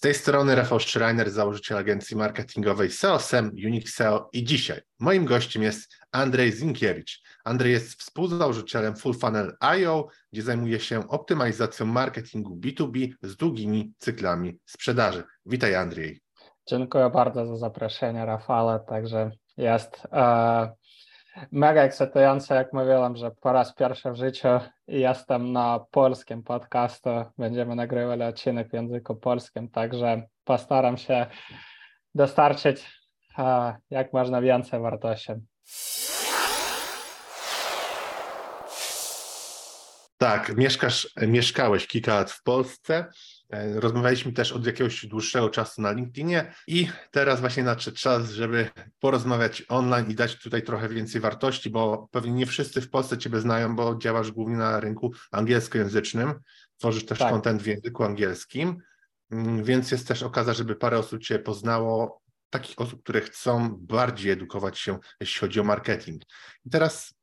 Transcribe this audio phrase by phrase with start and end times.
[0.00, 5.62] Z tej strony Rafał Schreiner, założyciel agencji marketingowej SEO-SEM, Unix SEO i dzisiaj moim gościem
[5.62, 7.22] jest Andrzej Zinkiewicz.
[7.44, 14.58] Andrzej jest współzałożycielem Full Funnel IO, gdzie zajmuje się optymalizacją marketingu B2B z długimi cyklami
[14.66, 15.22] sprzedaży.
[15.46, 16.20] Witaj Andrzej.
[16.66, 20.72] Dziękuję bardzo za zaproszenie Rafale, także jest e,
[21.52, 24.48] mega ekscytujące, jak mówiłem, że po raz pierwszy w życiu
[24.88, 27.10] jestem na polskim podcastu.
[27.38, 31.26] Będziemy nagrywali odcinek w języku polskim, także postaram się
[32.14, 33.00] dostarczyć
[33.38, 33.44] uh,
[33.90, 35.32] jak można więcej wartości.
[40.18, 43.06] Tak, mieszkasz, mieszkałeś kilka lat w Polsce.
[43.50, 48.70] E, rozmawialiśmy też od jakiegoś dłuższego czasu na LinkedInie i teraz właśnie nadszedł czas, żeby
[49.00, 53.40] porozmawiać online i dać tutaj trochę więcej wartości, bo pewnie nie wszyscy w Polsce Ciebie
[53.40, 56.34] znają, bo działasz głównie na rynku angielskojęzycznym,
[56.78, 57.30] tworzysz też tak.
[57.30, 58.76] content w języku angielskim,
[59.30, 64.32] mm, więc jest też okazja, żeby parę osób Cię poznało, takich osób, które chcą bardziej
[64.32, 66.22] edukować się, jeśli chodzi o marketing.
[66.66, 67.14] I teraz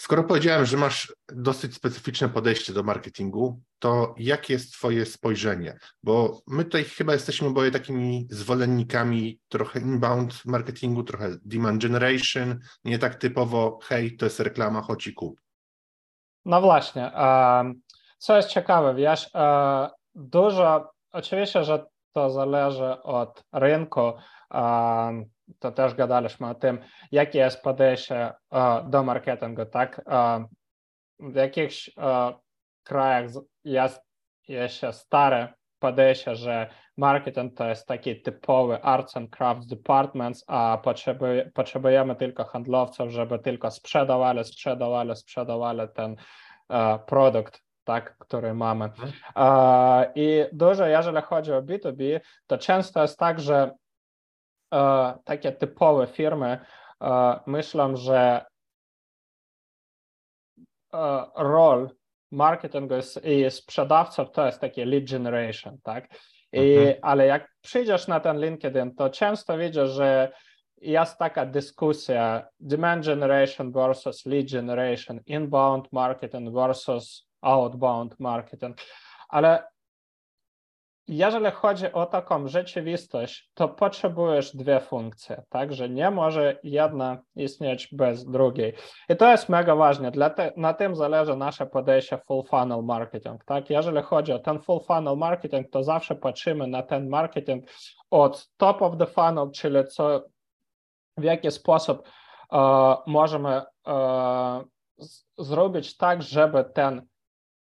[0.00, 5.78] Skoro powiedziałem, że masz dosyć specyficzne podejście do marketingu, to jakie jest Twoje spojrzenie?
[6.02, 12.98] Bo my tutaj chyba jesteśmy oboje takimi zwolennikami trochę inbound marketingu, trochę demand generation, nie
[12.98, 15.40] tak typowo, hej, to jest reklama, chodź i kup.
[16.44, 17.12] No właśnie.
[18.18, 24.12] Co jest ciekawe, wiesz, e, dużo, oczywiście, że to zależy od rynku,
[25.58, 26.78] to też gadaliśmy o tym,
[27.12, 28.32] jakie jest podejście
[28.84, 30.04] do marketingu, tak?
[31.20, 31.90] W jakichś
[32.84, 33.30] krajach
[33.64, 34.02] jest
[34.48, 41.50] jeszcze stare podejście, że marketing to jest taki typowy arts and crafts departments, a potrzebuje,
[41.54, 46.16] potrzebujemy tylko handlowców, żeby tylko sprzedawali, sprzedawali, sprzedawali ten
[47.06, 48.90] produkt, tak, który mamy.
[50.14, 53.70] I dużo, jeżeli chodzi o B2B, to często jest tak, że
[55.24, 56.58] takie typowe firmy
[57.46, 58.44] myślą, że
[61.36, 61.90] rol
[62.32, 66.08] marketingu i sprzedawców to jest takie lead generation, tak?
[66.52, 66.94] I, mhm.
[67.02, 70.32] Ale jak przyjdziesz na ten LinkedIn, to często widzisz, że
[70.80, 78.76] jest taka dyskusja demand generation versus lead generation, inbound marketing versus outbound marketing,
[79.28, 79.64] ale
[81.08, 88.24] jeżeli chodzi o taką rzeczywistość, to potrzebujesz dwie funkcje, także nie może jedna istnieć bez
[88.24, 88.74] drugiej.
[89.08, 93.44] I to jest mega ważne, te, na tym zależy nasze podejście full funnel marketing.
[93.44, 93.70] Tak?
[93.70, 97.64] Jeżeli chodzi o ten full funnel marketing, to zawsze patrzymy na ten marketing
[98.10, 100.24] od top of the funnel, czyli co,
[101.16, 102.08] w jaki sposób
[102.52, 104.64] uh, możemy uh,
[105.38, 107.02] zrobić tak, żeby ten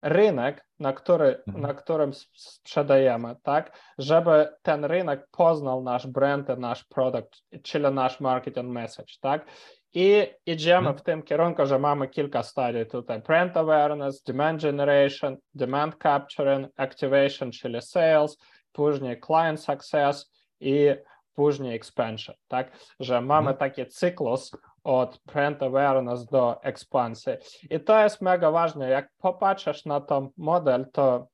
[0.03, 1.63] rynek, na, który, mhm.
[1.63, 8.69] na którym sprzedajemy, tak, żeby ten rynek poznał nasz brand, nasz produkt, czyli nasz marketing
[8.69, 9.47] message, tak.
[9.95, 10.97] I idziemy mhm.
[10.97, 13.21] w tym kierunku, że mamy kilka stadii tutaj.
[13.21, 18.39] Brand awareness, demand generation, demand capturing, activation, czyli sales,
[18.73, 20.95] później client success i
[21.35, 22.73] później expansion, tak?
[23.01, 23.57] Że mamy mhm.
[23.57, 24.51] taki cyklus
[24.85, 27.33] od brand awareness do ekspansji.
[27.71, 28.91] I to jest mega ważne.
[28.91, 31.29] Jak popatrzysz na ten model, to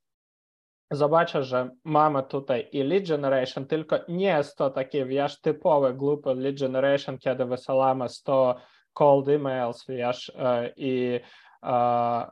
[0.91, 6.35] zobaczysz, że mamy tutaj i lead generation, tylko nie jest to takie, wiesz, typowe, głupie
[6.35, 8.57] lead generation, kiedy wysyłamy 100
[8.93, 11.21] cold emails, wiesz, e, i
[11.63, 12.31] uh,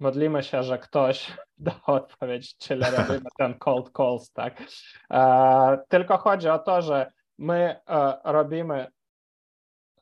[0.00, 4.62] modlimy się, że ktoś da odpowiedź, czyli robimy ten cold calls, tak.
[5.10, 8.86] Uh, tylko chodzi o to, że my uh, robimy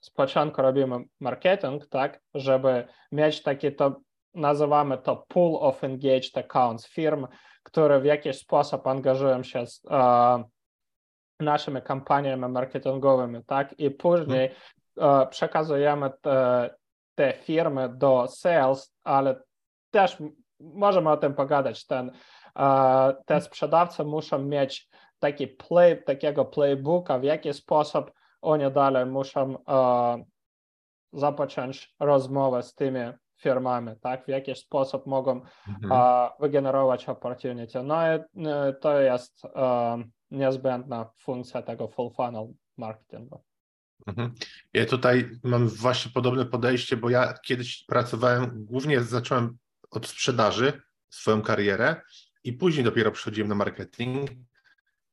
[0.05, 4.01] z początku robimy marketing, tak, żeby mieć takie to,
[4.35, 7.27] nazywamy to pool of engaged accounts firm,
[7.63, 10.41] które w jakiś sposób angażują się z uh,
[11.41, 14.51] naszymi kampaniami marketingowymi, tak, i później
[14.97, 16.11] uh, przekazujemy
[17.15, 19.41] te, firmy do sales, ale
[19.91, 20.17] też
[20.61, 22.11] możemy o tym pogadać, ten,
[22.57, 24.89] uh, te sprzedawcy muszą mieć
[25.25, 28.13] taki play, takiego playbooka, w jaki sposób
[28.43, 30.25] oni dalej muszą e,
[31.13, 33.01] zapocząć rozmowę z tymi
[33.37, 35.93] firmami, tak, w jaki sposób mogą mhm.
[35.93, 37.83] e, wygenerować opportunity.
[37.83, 43.45] No i e, to jest e, niezbędna funkcja tego full funnel marketingu.
[44.07, 44.35] Mhm.
[44.73, 49.59] Ja tutaj mam właśnie podobne podejście, bo ja kiedyś pracowałem, głównie zacząłem
[49.91, 52.01] od sprzedaży, swoją karierę
[52.45, 54.31] i później dopiero przychodziłem na marketing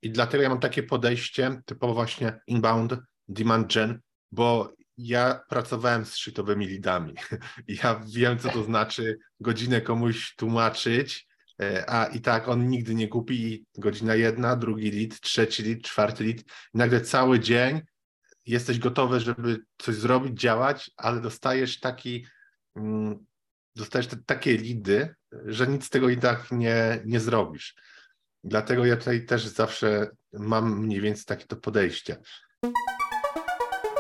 [0.02, 2.96] i dlatego ja mam takie podejście typowo właśnie inbound,
[3.28, 4.00] demand gen,
[4.32, 7.14] bo ja pracowałem z shitowymi lidami.
[7.84, 11.28] Ja wiem, co to znaczy godzinę komuś tłumaczyć,
[11.62, 16.24] e, a i tak on nigdy nie kupi godzina jedna, drugi lead, trzeci lead, czwarty
[16.24, 16.38] lead.
[16.74, 17.82] Nagle cały dzień
[18.46, 22.26] jesteś gotowy, żeby coś zrobić, działać, ale dostajesz taki,
[22.76, 23.26] mm,
[23.76, 25.16] dostajesz te, takie lidy,
[25.46, 27.76] że nic z tego i tak nie, nie zrobisz.
[28.44, 32.18] Dlatego ja tutaj też zawsze mam mniej więcej takie to podejście.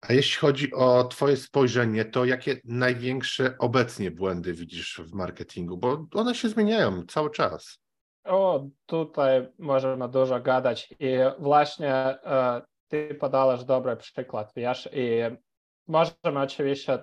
[0.00, 5.76] A jeśli chodzi o Twoje spojrzenie, to jakie największe obecnie błędy widzisz w marketingu?
[5.76, 7.78] Bo one się zmieniają cały czas.
[8.24, 15.20] O, tutaj możemy dużo gadać i właśnie e, ty podałeś dobry przykład, wiesz, i
[15.86, 16.98] możemy oczywiście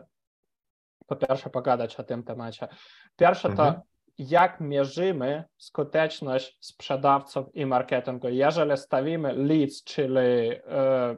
[1.08, 2.68] po pierwsze pogadać o tym temacie.
[3.16, 3.74] Pierwsze mhm.
[3.74, 3.82] to,
[4.18, 8.30] jak mierzymy skuteczność sprzedawców i marketingu.
[8.30, 11.18] Jeżeli stawimy leads, czyli e,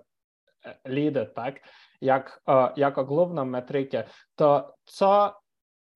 [0.85, 1.59] lidy, tak,
[2.01, 2.41] jak,
[2.75, 4.03] jako główną metrykę,
[4.35, 5.39] to co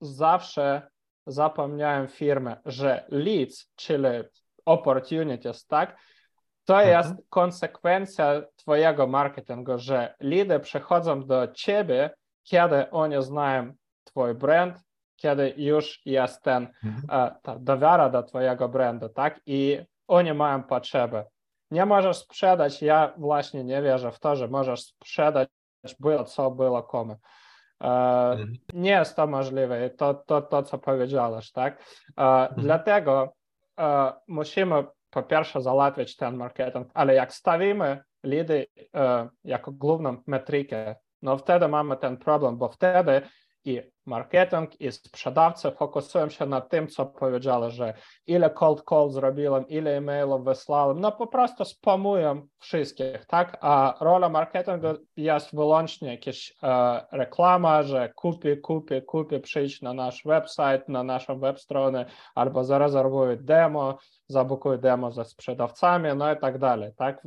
[0.00, 0.82] zawsze
[1.26, 4.08] zapomniałem firmy, że leads, czyli
[4.64, 5.96] opportunities, tak,
[6.64, 6.90] to mhm.
[6.90, 12.10] jest konsekwencja twojego marketingu, że lidy przychodzą do ciebie,
[12.42, 13.72] kiedy oni znają
[14.04, 14.78] twój brand,
[15.16, 17.34] kiedy już jest ten, mhm.
[17.42, 19.78] ta dowiara do twojego brandu, tak, i
[20.08, 21.24] oni mają potrzebę
[21.72, 25.48] nie możesz sprzedać, ja właśnie nie wierzę w to, że możesz sprzedać
[26.00, 27.16] byle co, byle komu.
[27.80, 28.52] Mhm.
[28.72, 31.82] Nie jest to możliwe, to, to, to co powiedziałeś, tak?
[32.16, 32.50] Mhm.
[32.56, 33.32] Dlatego
[34.28, 38.66] musimy po pierwsze załatwić ten marketing, ale jak stawimy lidy
[39.44, 43.22] jako główną metrykę, no wtedy mamy ten problem, bo wtedy
[43.64, 47.94] i marketing, i sprzedawcy fokusują się na tym, co powiedzieli, że
[48.26, 53.58] ile cold call zrobiłem, ile e-mailów wysłałem, no po prostu spamują wszystkich, tak?
[53.60, 60.22] A rola marketingu jest wyłącznie jakaś e, reklama, że kupi, kupi, kupi, przyjdź na nasz
[60.24, 63.98] website, na naszą web stronę, albo zarezerwuj demo,
[64.28, 67.22] zabukuj demo ze sprzedawcami, no i tak dalej, tak?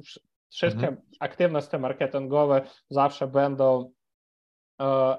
[0.49, 1.05] Wszystkie mhm.
[1.19, 3.91] aktywności marketingowe zawsze będą
[4.81, 5.17] e,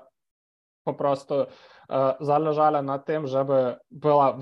[0.86, 1.34] po prostu
[2.20, 4.38] zależało na tym, żeby była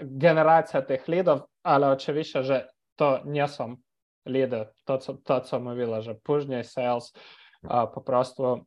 [0.00, 3.76] generacja tych lidów, ale oczywiście, że to nie są
[4.26, 7.12] lidy, to co, to, co mówiła, że później sales
[7.94, 8.64] po prostu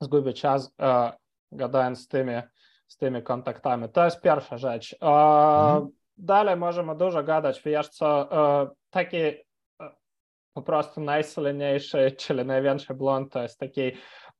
[0.00, 0.74] zgubi czas
[1.52, 2.34] gadając z tymi,
[2.86, 3.88] z tymi kontaktami.
[3.88, 4.96] To jest pierwsza rzecz.
[5.00, 5.88] Mhm.
[6.16, 8.28] Dalej możemy dużo gadać, wiesz co,
[8.90, 9.18] taki
[10.52, 13.92] po prostu najsilniejszy, czyli największy błąd to jest taki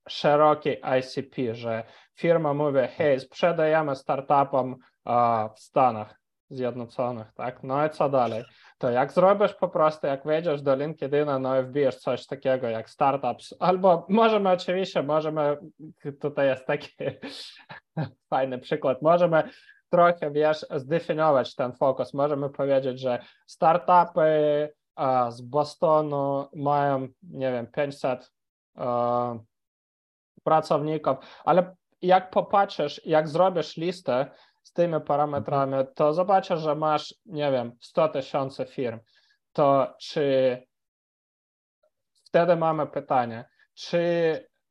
[0.08, 1.84] szeroki ICP, że
[2.14, 4.76] firma mówi, hej, sprzedajemy startupom
[5.56, 6.18] w Stanach
[6.50, 7.62] Zjednoczonych, tak?
[7.62, 8.44] No i co dalej?
[8.78, 12.90] To jak zrobisz po prostu, jak wejdziesz do LinkedIna, no i wbijesz coś takiego jak
[12.90, 15.56] startups, albo możemy oczywiście, możemy,
[16.20, 16.88] tutaj jest taki
[18.30, 19.42] fajny przykład, możemy
[19.90, 22.14] trochę, wiesz, zdefiniować ten fokus.
[22.14, 24.68] Możemy powiedzieć, że startupy
[25.28, 28.32] z Bostonu mają, nie wiem, 500
[30.48, 34.30] pracowników, ale jak popatrzysz, jak zrobisz listę
[34.62, 38.98] z tymi parametrami, to zobaczysz, że masz, nie wiem, 100 tysięcy firm.
[39.52, 40.58] To czy
[42.24, 44.00] wtedy mamy pytanie, czy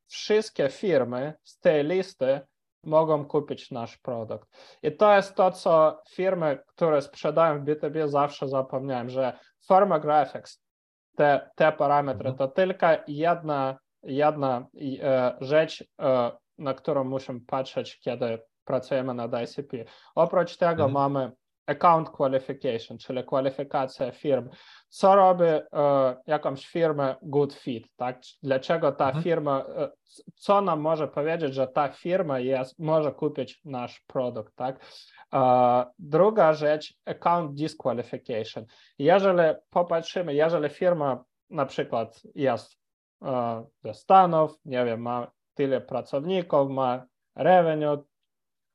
[0.06, 2.40] wszystkie firmy z tej listy
[2.84, 4.48] mogą kupić nasz produkt.
[4.82, 10.62] I to jest to, co firmy, które sprzedają w B2B zawsze zapomniałem, że Forma Graphics,
[11.16, 14.66] te, te parametry, to tylko jedna jedna
[15.02, 19.84] e, rzecz, e, na którą musimy patrzeć, kiedy pracujemy nad ICP.
[20.14, 20.92] Oprócz tego mhm.
[20.92, 21.32] mamy
[21.68, 24.48] account qualification, czyli kwalifikacja firm.
[24.88, 25.62] Co robi e,
[26.26, 28.20] jakąś firmę good fit, tak?
[28.42, 29.24] Dlaczego ta mhm.
[29.24, 29.90] firma, e,
[30.34, 34.86] co nam może powiedzieć, że ta firma jest, może kupić nasz produkt, tak?
[35.34, 38.64] E, druga rzecz, account disqualification.
[38.98, 42.78] Jeżeli popatrzymy, jeżeli firma na przykład jest
[43.84, 48.04] ze Stanów, nie wiem, ma tyle pracowników, ma revenue,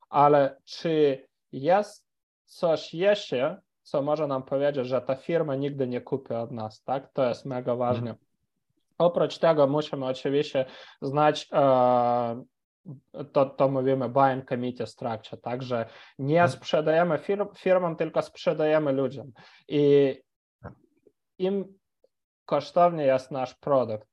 [0.09, 2.07] ale czy jest
[2.45, 7.13] coś jeszcze, co może nam powiedzieć, że ta firma nigdy nie kupi od nas, tak?
[7.13, 8.11] To jest mega ważne.
[8.11, 8.25] Mhm.
[8.97, 10.65] Oprócz tego musimy oczywiście
[11.01, 12.43] znać e,
[13.31, 15.85] to, to mówimy buying committee structure, tak, że
[16.19, 19.31] nie sprzedajemy firm, firmom, tylko sprzedajemy ludziom.
[19.67, 20.15] I
[21.37, 21.79] im
[22.45, 24.07] kosztowny jest nasz produkt,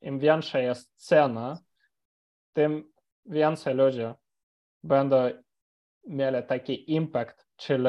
[0.00, 1.58] im większa jest cena,
[2.52, 2.92] tym
[3.26, 4.06] więcej ludzi
[4.82, 5.16] będą
[6.06, 7.88] mieli taki impact, czyli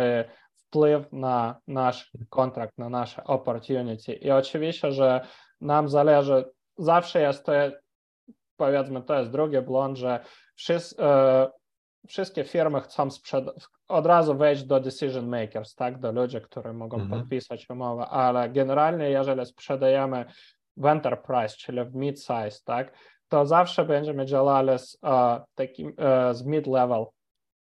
[0.54, 4.14] wpływ na nasz kontrakt, na nasze opportunity.
[4.14, 5.28] I oczywiście, że
[5.62, 6.46] nam zależy,
[6.78, 7.52] zawsze jest to,
[8.58, 10.26] powiedzmy, to jest drugi błąd, że
[10.56, 11.50] wszyscy, e,
[12.08, 13.56] wszystkie firmy chcą sprzedać,
[13.88, 17.22] od razu wejść do decision makers, tak, do ludzi, którzy mogą mhm.
[17.22, 20.26] podpisać umowę, ale generalnie jeżeli sprzedajemy
[20.80, 22.94] w enterprise, czyli w mid-size, tak,
[23.28, 27.06] to zawsze będziemy działali z, uh, takim, uh, z mid-level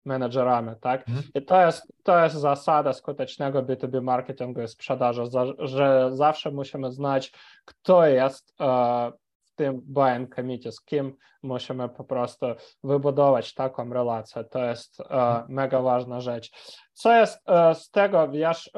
[0.06, 1.10] menedżerami, tak?
[1.10, 1.26] Mhm.
[1.36, 6.92] I to jest, to jest zasada skutecznego B2B marketingu i sprzedaży, za, że zawsze musimy
[6.92, 7.32] znać,
[7.66, 12.46] kto jest uh, w tym buying committee, z kim musimy po prostu
[12.84, 14.44] wybudować taką relację.
[14.44, 15.08] To jest uh,
[15.50, 16.52] mega ważna rzecz.
[16.94, 17.44] Co jest
[17.74, 18.72] z tego, wiesz,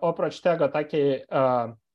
[0.00, 1.24] oprócz tego takiej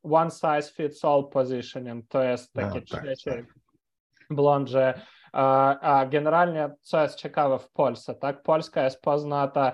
[0.04, 3.46] one size fits all positioning, to jest takie no, trzecie
[4.38, 5.02] tak, że
[5.82, 8.44] a generalnie, co jest ciekawe w Polsce, tak?
[8.44, 9.72] Polska jest poznata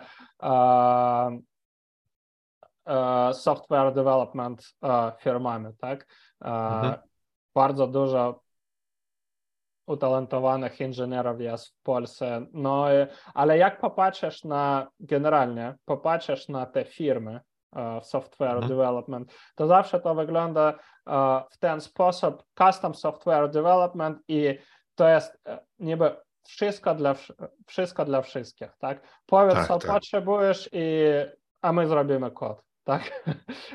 [3.33, 4.75] software development
[5.19, 6.07] firmami, tak?
[6.41, 6.93] Mhm.
[7.55, 8.41] Bardzo dużo
[9.87, 12.45] utalentowanych inżynierów jest w Polsce.
[12.53, 12.85] No,
[13.33, 17.39] ale jak popatrzysz na generalnie, popatrzysz na te firmy
[18.01, 18.67] software mhm.
[18.67, 20.73] development, to zawsze to wygląda
[21.51, 24.57] w ten sposób custom software development i
[24.95, 26.15] to jest e, niby
[26.47, 27.15] wszystko dla,
[27.67, 29.21] wszystko dla wszystkich, tak?
[29.25, 29.91] Powiedz, tak, co tak.
[29.91, 31.03] potrzebujesz i
[31.61, 33.25] a my zrobimy kod, tak?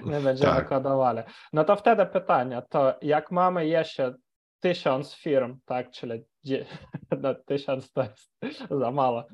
[0.03, 0.69] my będziemy tak.
[0.69, 1.23] kodowali.
[1.53, 4.15] No to wtedy pytanie, to jak mamy jeszcze
[4.61, 6.25] tysiąc firm, tak, czyli
[7.23, 9.25] no, tysiąc to jest za mało,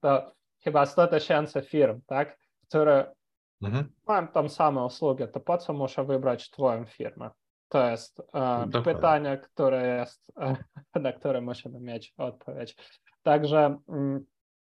[0.00, 0.32] to
[0.64, 2.38] chyba 100 tysięcy firm, tak,
[2.68, 3.14] które
[3.62, 3.92] mhm.
[4.06, 7.30] mają tą samą usługę, to po co muszę wybrać twoją firmę?
[7.68, 10.56] To jest e, pytanie, które jest, e,
[11.00, 12.76] na które musimy mieć odpowiedź.
[13.22, 14.24] Także mm,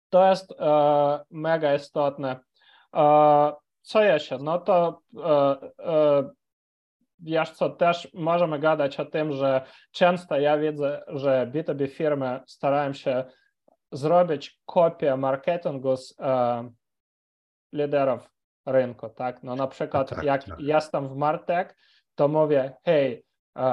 [0.09, 2.39] to jest e, mega istotne.
[2.95, 4.37] E, co jeszcze?
[4.37, 6.29] No to e, e,
[7.19, 12.93] wiesz co, też możemy gadać o tym, że często ja widzę, że B2B firmy starają
[12.93, 13.23] się
[13.91, 16.15] zrobić kopię marketingu z
[17.73, 18.34] liderów
[18.65, 19.43] rynku, tak?
[19.43, 20.59] No na przykład tak, jak tak.
[20.59, 21.75] jestem w Martek,
[22.15, 23.25] to mówię, hej,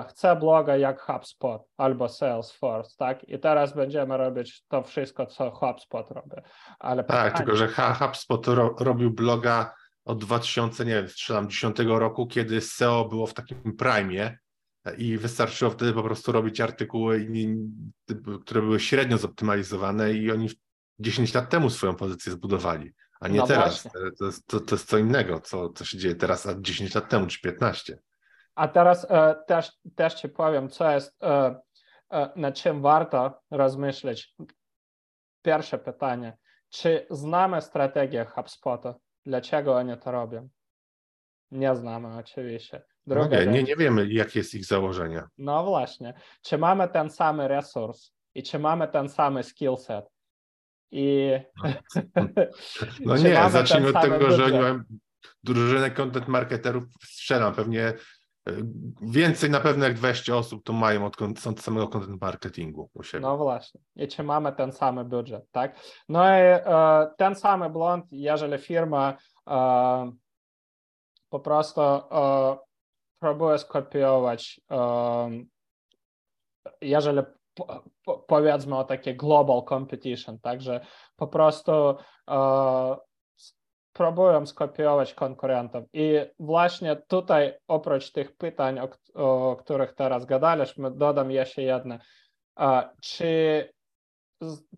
[0.09, 3.29] chcę bloga jak HubSpot albo Salesforce, tak?
[3.29, 6.37] I teraz będziemy robić to wszystko, co HubSpot robi.
[6.79, 7.37] Ale tak, pytanie...
[7.37, 13.05] tylko że HubSpot ro, robił bloga od 2000, nie wiem, strzelam, 10 roku, kiedy SEO
[13.05, 14.39] było w takim prime
[14.99, 17.29] i wystarczyło wtedy po prostu robić artykuły,
[18.43, 20.51] które były średnio zoptymalizowane i oni
[20.99, 22.93] 10 lat temu swoją pozycję zbudowali,
[23.23, 23.89] a nie no teraz.
[24.19, 27.09] To jest, to, to jest co innego, co, co się dzieje teraz, a 10 lat
[27.09, 27.99] temu czy 15.
[28.55, 31.61] A teraz e, też, też Ci powiem, co jest, e,
[32.13, 34.35] e, nad czym warto rozmyśleć.
[35.43, 36.37] Pierwsze pytanie.
[36.69, 38.95] Czy znamy strategię HubSpota?
[39.27, 40.49] Dlaczego oni to robią?
[41.51, 42.83] Nie znamy oczywiście.
[43.07, 45.23] Druga no nie, nie, nie wiemy, jakie jest ich założenie.
[45.39, 46.15] No właśnie.
[46.43, 50.12] Czy mamy ten sam resurs i czy mamy ten sam skill set?
[50.93, 51.31] I...
[51.65, 52.35] No,
[53.07, 54.83] no nie, zacznijmy od tego, że oni mają
[55.45, 57.95] drużynę content marketerów, strzelam, pewnie
[59.03, 63.23] Więcej na pewno jak 20 osób to mają od, od samego content marketingu u siebie.
[63.23, 63.81] No właśnie.
[63.97, 65.77] I czy mamy ten sam budżet, tak?
[66.09, 69.17] No i e, ten sam błąd, jeżeli firma
[69.49, 70.13] e,
[71.29, 72.57] po prostu e,
[73.19, 75.31] próbuje skopiować, e,
[76.81, 77.23] jeżeli
[77.55, 80.81] po, po, powiedzmy o takie global competition, także
[81.17, 81.73] po prostu
[82.31, 82.97] e,
[84.47, 85.85] skopiować konkurentów.
[85.93, 91.99] I właśnie tutaj, oprócz tych pytań, o, o których teraz gadaliśmy, dodam jeszcze jedno.
[93.03, 93.69] Czy,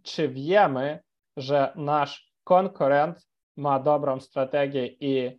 [0.02, 1.00] czy wiemy,
[1.36, 5.38] że nasz konkurent ma dobrą strategię i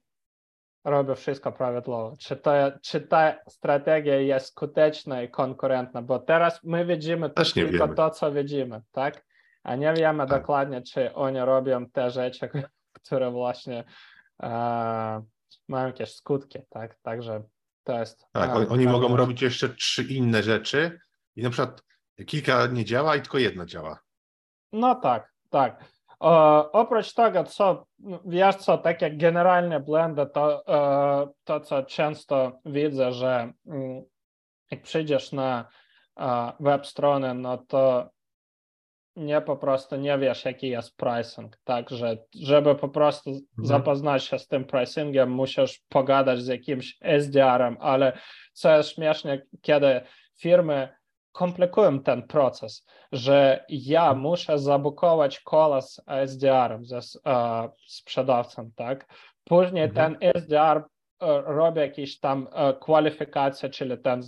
[0.85, 2.15] robi wszystko prawidłowo?
[2.19, 2.51] Czy, to,
[2.81, 6.01] czy ta strategia jest skuteczna i konkurentna?
[6.01, 7.95] Bo teraz my widzimy tylko wiemy.
[7.95, 9.25] to, co widzimy, tak?
[9.63, 10.41] A nie wiemy tak.
[10.41, 12.49] dokładnie, czy oni robią te rzeczy,
[13.01, 13.83] które właśnie
[14.43, 14.49] e,
[15.67, 16.95] mają jakieś skutki, tak?
[17.01, 17.43] Także
[17.83, 18.25] to jest.
[18.31, 20.99] Tak, oni, oni mogą robić jeszcze trzy inne rzeczy
[21.35, 21.83] i na przykład
[22.25, 23.99] kilka nie działa i tylko jedna działa.
[24.71, 25.94] No tak, tak.
[26.19, 27.85] O, oprócz tego, co
[28.25, 34.03] wiesz co, tak jak generalne blendy, to, e, to co często widzę, że mm,
[34.71, 35.67] jak przyjdziesz na
[36.59, 38.09] web strony, no to
[39.15, 41.57] nie po prostu nie wiesz, jaki jest pricing.
[41.63, 43.45] Także, żeby po prostu mhm.
[43.57, 48.17] zapoznać się z tym pricingiem, musisz pogadać z jakimś SDR-em, ale
[48.53, 50.01] co jest śmieszne, kiedy
[50.39, 50.89] firmy
[51.35, 54.19] komplikują ten proces, że ja mhm.
[54.19, 59.05] muszę zabukować kola z SDR-em, ze uh, sprzedawcą, tak?
[59.43, 60.15] Później mhm.
[60.15, 60.83] ten SDR
[61.45, 62.47] robię jakieś tam
[62.81, 64.21] kwalifikacje, czyli ten,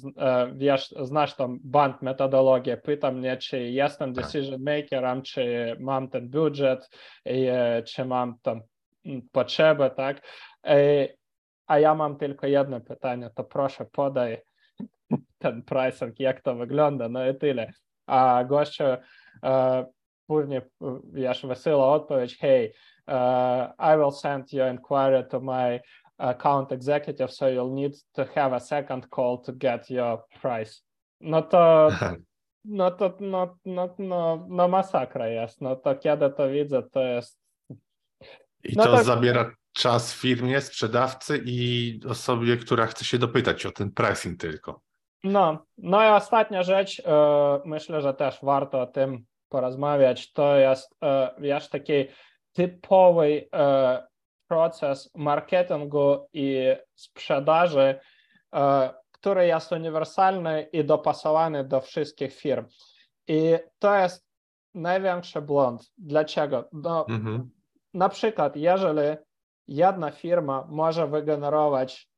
[0.55, 6.89] wiesz, znasz tam band metodologię, pyta mnie, czy jestem decision makerem, czy mam ten budżet,
[7.85, 8.61] czy mam tam
[9.31, 10.21] potrzeby, tak?
[11.67, 14.41] A ja mam tylko jedno pytanie, to proszę podaj
[15.37, 17.73] ten pricing, jak to wygląda, no i tyle.
[18.07, 18.83] A gościu
[20.27, 20.61] później
[21.13, 22.73] wiesz, wesoła odpowiedź, hey,
[23.07, 25.79] uh, I will send your inquiry to my
[26.17, 30.81] account executive, so you'll need to have a second call to get your price.
[31.21, 31.89] No to,
[32.65, 35.61] no to, no, no, no, no masakra jest.
[35.61, 37.39] No to kiedy to widzę, to jest...
[38.63, 43.71] I no to, to zabiera czas firmie, sprzedawcy i osobie, która chce się dopytać o
[43.71, 44.81] ten pricing tylko.
[45.23, 47.03] No, no i ostatnia rzecz,
[47.65, 50.95] myślę, że też warto o tym porozmawiać, to jest,
[51.37, 52.05] wiesz, taki
[52.53, 53.49] typowy
[54.47, 57.99] proces marketingu i sprzedaży,
[59.11, 62.65] który jest uniwersalny i dopasowany do wszystkich firm.
[63.27, 64.27] I to jest
[64.73, 65.91] największy błąd.
[65.97, 66.69] Dlaczego?
[66.73, 67.49] No, mhm.
[67.93, 69.17] Na przykład, jeżeli
[69.67, 72.09] jedna firma może wygenerować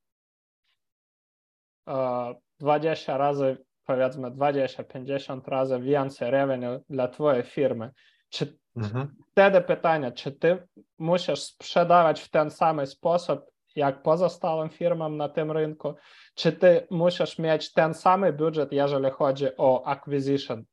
[2.59, 7.91] 20 razy, powiedzmy 20-50 razy więcej revenue dla twojej firmy,
[8.29, 9.15] czy mhm.
[9.31, 13.41] wtedy pytanie, czy ty musisz sprzedawać w ten sam sposób,
[13.75, 15.95] jak pozostałym firmom na tym rynku,
[16.35, 20.63] czy ty musisz mieć ten sam budżet, jeżeli chodzi o acquisition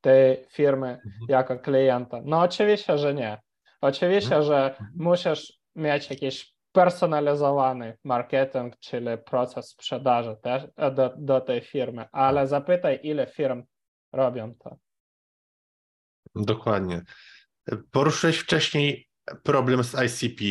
[0.00, 1.12] tej firmy mhm.
[1.28, 2.20] jako klienta?
[2.24, 3.38] No oczywiście, że nie.
[3.80, 4.44] Oczywiście, mhm.
[4.44, 10.62] że musisz mieć jakiś personalizowany marketing, czyli proces sprzedaży też
[10.94, 13.62] do, do tej firmy, ale zapytaj, ile firm
[14.12, 14.76] robią to.
[16.34, 17.02] Dokładnie.
[17.90, 19.08] Poruszyłeś wcześniej
[19.42, 20.44] problem z ICP.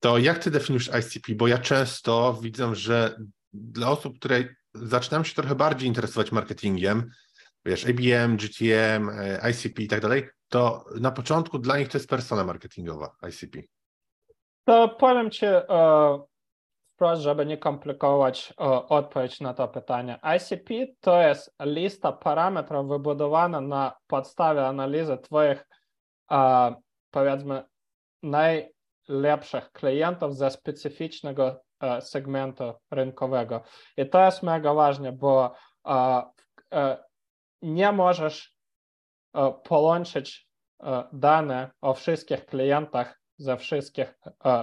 [0.00, 1.34] To jak ty definiujesz ICP?
[1.34, 3.16] Bo ja często widzę, że
[3.52, 7.10] dla osób, które zaczynają się trochę bardziej interesować marketingiem,
[7.64, 12.08] wiesz, ABM, GTM, e, ICP i tak dalej, to na początku dla nich to jest
[12.08, 13.75] persona marketingowa ICP.
[14.66, 15.62] To powiem ci e,
[16.94, 20.18] wprost, żeby nie komplikować e, odpowiedź na to pytanie.
[20.36, 25.66] ICP to jest lista parametrów wybudowana na podstawie analizy Twoich
[27.10, 27.64] powiedzmy
[28.22, 33.62] najlepszych klientów ze specyficznego e, segmentu rynkowego.
[33.96, 35.54] I to jest mega ważne, bo
[36.72, 36.96] e,
[37.62, 38.54] nie możesz
[39.34, 40.46] e, połączyć
[41.12, 44.14] dane o wszystkich klientach ze wszystkich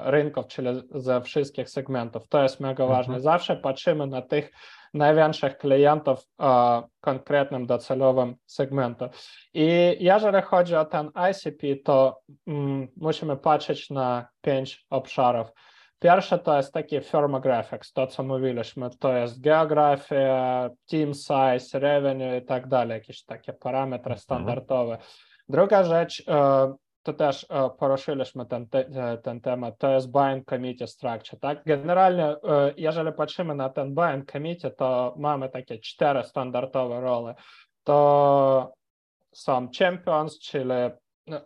[0.03, 2.27] rynków, czyli ze wszystkich segmentów.
[2.27, 3.15] To jest mega ważne.
[3.15, 3.21] Mhm.
[3.21, 4.51] Zawsze patrzymy na tych
[4.93, 9.05] największych klientów w konkretnym docelowym segmentu.
[9.53, 15.47] I jeżeli chodzi o ten ICP, to mm, musimy patrzeć na pięć obszarów.
[15.99, 22.45] Pierwsze to jest taki firmographics, to co mówiliśmy, to jest geografia, team size, revenue i
[22.45, 24.19] tak dalej, jakieś takie parametry mhm.
[24.19, 24.97] standardowe.
[25.49, 26.23] Druga rzecz
[27.03, 27.47] to też
[27.79, 28.67] poruszyliśmy ten,
[29.23, 31.63] ten temat, to jest buying committee structure, tak?
[31.65, 32.35] Generalnie,
[32.77, 37.35] jeżeli patrzymy na ten buying committee, to mamy takie cztery standardowe role.
[37.83, 38.73] To
[39.31, 40.71] są champions, czyli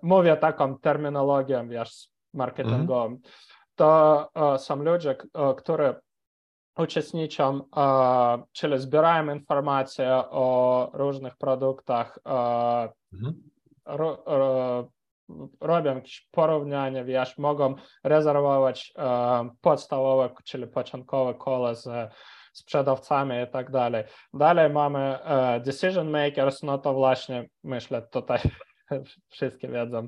[0.01, 3.05] mówię taką terminologią, wiesz, marketingową.
[3.05, 3.27] Mm -hmm.
[3.75, 5.15] To są ludzie,
[5.57, 5.95] którzy
[6.77, 7.61] uczestniczą,
[8.51, 14.87] czyli zbierają informacje o różnych produktach, mm -hmm
[15.61, 21.89] robią jakieś porównania, wiesz, mogą rezerwować e, podstawowe, czyli początkowe kole z
[22.53, 24.03] sprzedawcami i tak dalej.
[24.33, 28.39] Dalej mamy e, decision makers, no to właśnie myślę tutaj
[29.29, 30.07] wszystkie wiedzą, e,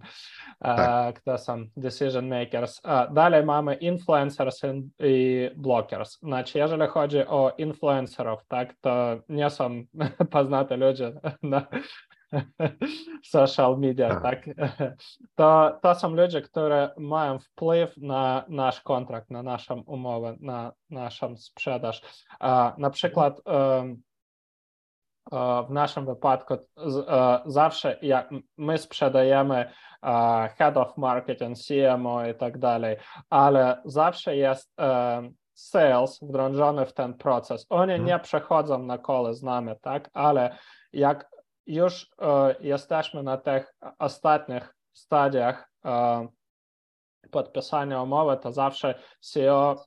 [0.62, 1.21] tak.
[1.21, 2.82] kto są decision makers.
[2.86, 4.62] E, dalej mamy influencers
[4.99, 6.19] i blockers.
[6.19, 9.84] Znaczy, jeżeli chodzi o influencerów, tak, to nie są
[10.32, 11.12] poznate ludzie
[11.43, 11.67] na,
[13.24, 14.46] social media, tak?
[15.36, 21.38] To, to są ludzie, które mają wpływ na nasz kontrakt, na naszą umowę, na naszą
[21.38, 22.02] sprzedaż.
[22.78, 23.42] Na przykład
[25.68, 26.58] w naszym wypadku
[27.46, 29.72] zawsze jak my sprzedajemy
[30.58, 32.98] head of marketing, CMO i tak dalej,
[33.30, 34.76] ale zawsze jest
[35.54, 37.65] sales wdrążony w ten proces.
[37.70, 38.06] Oni Mhm.
[38.08, 40.10] nie przechodzą na kole z nami, tak?
[40.13, 40.58] Ale
[40.94, 41.30] jak
[41.69, 46.27] już e, jesteśmy na tych ostatnich stadiach e,
[47.32, 49.86] podpisania umowy, to zawsze CEO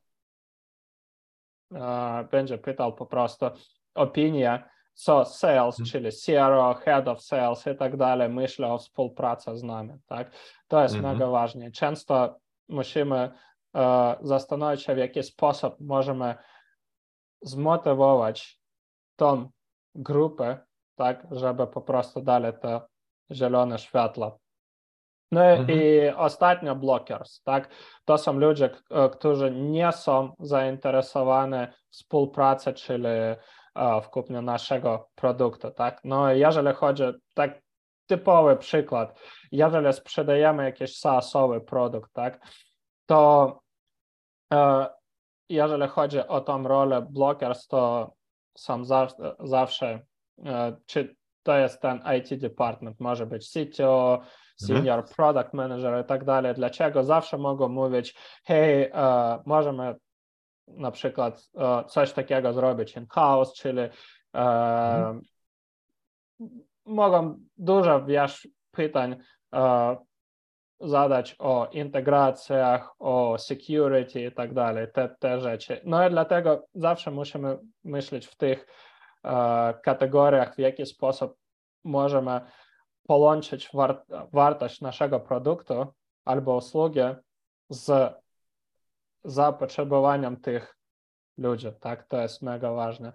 [1.75, 3.47] e, będzie pytał po prostu
[3.95, 4.65] opinię,
[4.95, 5.87] co sales, Mhm.
[5.87, 10.31] czyli CRO, head of sales i tak dalej, myślę o współpracy z nami, tak?
[10.69, 11.15] To jest Mhm.
[11.15, 11.71] mega ważne.
[11.71, 12.37] Często
[12.69, 13.33] musimy
[13.75, 16.35] e, zastanowić się, w jaki sposób możemy
[17.43, 18.61] zmotywować
[19.17, 19.51] tą
[19.95, 20.59] grupę,
[20.97, 22.87] tak, żeby po prostu dali to
[23.33, 24.39] zielone światło.
[25.33, 25.79] No Mhm.
[25.81, 27.69] i ostatnio blockers, tak?
[28.05, 33.37] To są ludzie, k- którzy nie są zainteresowani w współpracy, czyli e,
[34.03, 36.01] w kupnie naszego produktu, tak?
[36.05, 37.03] No jeżeli chodzi,
[37.35, 37.61] tak
[38.07, 39.21] typowy przykład,
[39.53, 42.47] jeżeli sprzedajemy jakiś SaaSowy produkt, tak?
[43.07, 43.61] To
[44.53, 44.87] e,
[45.49, 48.13] jeżeli chodzi o tą rolę blockers, to
[48.57, 50.03] są zawsze, zawsze e,
[50.87, 54.21] czy to jest ten IT department, może być CTO,
[54.57, 56.55] senior product manager i tak dalej.
[56.55, 58.15] Dlaczego zawsze mogą mówić,
[58.45, 59.95] hej, e, możemy
[60.69, 63.91] na przykład e, coś takiego zrobić in-house, czyli e,
[64.35, 65.21] Mhm.
[66.87, 69.17] mogą dużo wiesz, pytań
[69.55, 69.97] e,
[70.81, 75.81] zadać o integracjach, o security i tak dalej, te, te rzeczy.
[75.85, 78.67] No i dlatego zawsze musimy myśleć w tych e,
[79.83, 81.37] kategoriach, w jaki sposób
[81.85, 82.41] możemy
[83.07, 85.87] połączyć war, wartość naszego produktu
[86.25, 87.01] albo usługi
[87.69, 88.15] z
[89.25, 90.77] zapotrzebowaniem tych
[91.39, 92.09] ludzi, tak?
[92.09, 93.13] To jest mega ważne.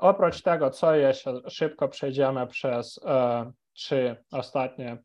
[0.00, 4.98] Oprócz tego, co jeszcze szybko przejdziemy przez e, trzy ostatnie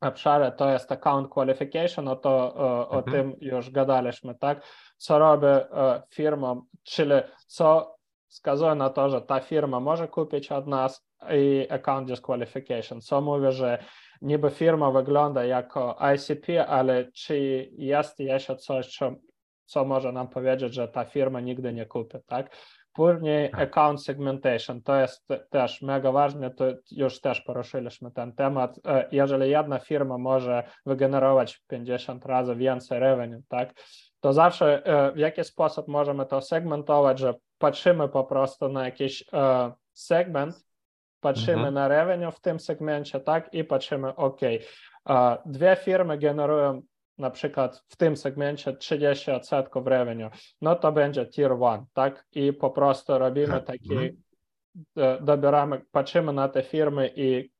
[0.00, 3.04] obszary, to jest account qualification, no to e, o Mhm.
[3.12, 4.62] tym już gadaliśmy, tak?
[4.96, 7.12] Co robi e, firma, czyli
[7.46, 7.95] co
[8.28, 13.46] wskazuje na to, że ta firma może kupić od nas i account disqualification, co mówi,
[13.52, 13.78] że
[14.22, 17.38] niby firma wygląda jako ICP, ale czy
[17.72, 19.12] jest jeszcze coś, co,
[19.64, 22.56] co może nam powiedzieć, że ta firma nigdy nie kupi, tak?
[22.92, 28.80] Później account segmentation, to jest te- też mega ważne, to już też poruszyliśmy ten temat.
[28.86, 33.74] E, Jeżeli jedna firma może wygenerować 50 razy więcej revenue, tak,
[34.26, 39.24] to zawsze e, w jaki sposób możemy to segmentować, że patrzymy po prostu na jakiś
[39.32, 40.66] e, segment,
[41.20, 41.74] patrzymy Mhm.
[41.74, 44.58] na revenue w tym segmencie, tak, i patrzymy, ok, e,
[45.46, 46.82] dwie firmy generują
[47.18, 52.52] na przykład w tym segmencie 30 odsetków revenue, no to będzie tier one, tak, i
[52.52, 55.24] po prostu robimy Tak, taki, mhm.
[55.24, 57.50] dobieramy, patrzymy na te firmy i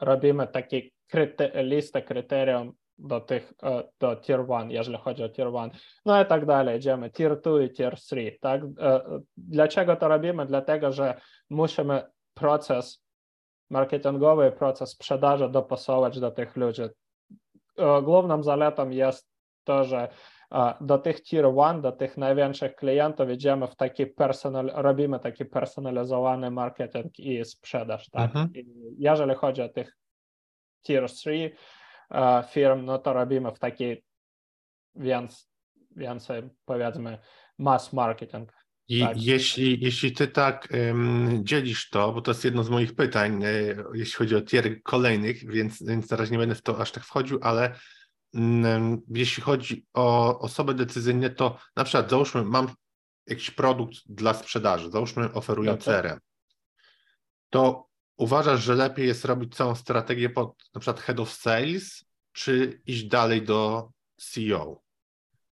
[0.00, 5.46] robimy taki kryte, listę kryterium do tych, e, do tier one, jeżeli chodzi o tier
[5.46, 5.70] one,
[6.04, 9.00] no i tak dalej, idziemy tier two i tier three, tak, E,
[9.36, 10.46] dlaczego to robimy?
[10.46, 12.02] Dlatego, że musimy
[12.34, 13.06] proces
[13.70, 16.82] marketingowy, proces sprzedaży dopasować do tych ludzi.
[16.82, 19.28] E, Główną zaletą jest
[19.64, 20.08] to, że
[20.52, 25.44] e, do tych tier one, do tych największych klientów idziemy w taki personal, robimy taki
[25.44, 28.30] personalizowany marketing i sprzedaż, tak?
[28.30, 28.52] Mhm.
[28.54, 28.66] I
[28.98, 29.96] jeżeli chodzi o tych
[30.82, 31.50] tier 3 e,
[32.50, 34.02] firm, no to robimy w taki
[34.96, 35.50] więc,
[35.96, 37.18] więcej, powiedzmy,
[37.58, 38.52] mass marketing.
[38.88, 39.22] I Tak.
[39.22, 43.84] jeśli, jeśli ty tak ym, dzielisz to, bo to jest jedno z moich pytań, y,
[43.94, 47.38] jeśli chodzi o tier kolejnych, więc, więc teraz nie będę w to aż tak wchodził,
[47.42, 47.74] ale
[48.36, 52.68] ym, jeśli chodzi o osoby decyzyjne, to na przykład załóżmy, mam
[53.26, 56.02] jakiś produkt dla sprzedaży, załóżmy oferuję Dobrze.
[56.02, 56.18] CRM,
[57.50, 57.85] to
[58.16, 63.04] uważasz, że lepiej jest robić całą strategię pod na przykład head of sales, czy iść
[63.04, 64.80] dalej do CEO?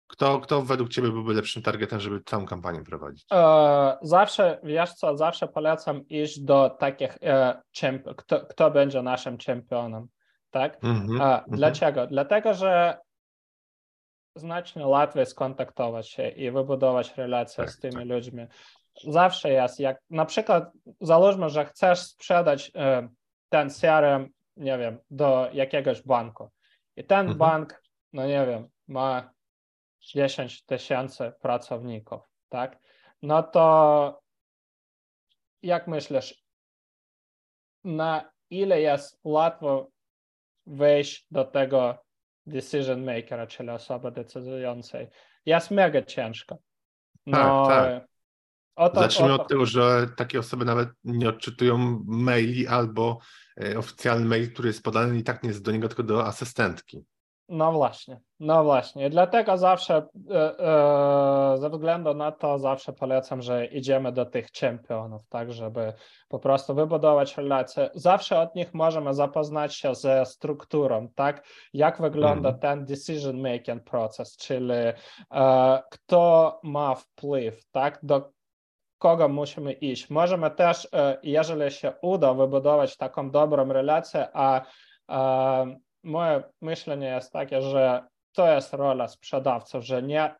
[0.07, 3.27] Kto, kto według Ciebie byłby lepszym targetem, żeby całą kampanię prowadzić?
[3.33, 9.39] E, Zawsze, wiesz co, zawsze polecam iść do takich, e, czemp- kto, kto będzie naszym
[9.39, 10.07] czempionem,
[10.51, 10.85] tak?
[10.85, 11.57] Mhm, A, mhm.
[11.59, 12.07] Dlaczego?
[12.07, 12.99] Dlatego, że
[14.37, 18.07] znacznie łatwiej skontaktować się i wybudować relacje Tak, z tymi tak.
[18.07, 18.47] ludźmi.
[19.03, 23.09] Zawsze jest, jak na przykład załóżmy, że chcesz sprzedać e,
[23.49, 26.51] ten CRM, nie wiem, do jakiegoś banku
[26.97, 27.39] i ten Mhm.
[27.39, 29.31] bank, no nie wiem, ma
[30.01, 32.79] 10 tysięcy pracowników, tak?
[33.23, 34.21] No to
[35.63, 36.45] jak myślisz,
[37.85, 39.89] na ile jest łatwo
[40.67, 41.99] wejść do tego
[42.47, 45.09] decision makera, czyli osoby decydującej?
[45.47, 46.59] Jest mega ciężko.
[47.27, 48.07] No, tak.
[48.77, 53.19] O to, Zacznijmy o to, od tego, że takie osoby nawet nie odczytują maili albo
[53.61, 57.05] e, oficjalny mail, który jest podany i tak nie jest do niego, tylko do asystentki.
[57.49, 59.11] No właśnie, no właśnie.
[59.11, 65.23] Dlatego zawsze, e, e, ze względu na to, zawsze polecam, że idziemy do tych czempionów,
[65.29, 65.93] tak, żeby
[66.29, 67.91] po prostu wybudować relacje.
[67.95, 72.61] Zawsze od nich możemy zapoznać się ze strukturą, tak, jak wygląda mm.
[72.61, 78.34] ten decision making proces, czyli e, kto ma wpływ, tak, do
[78.99, 80.11] kogo musimy iść.
[80.11, 80.89] Możemy też,
[81.23, 84.61] jeżeli się uda wybudować taką dobrą relację, a
[86.03, 90.35] moje myślenie jest takie, że to jest rola sprzedawców, że nie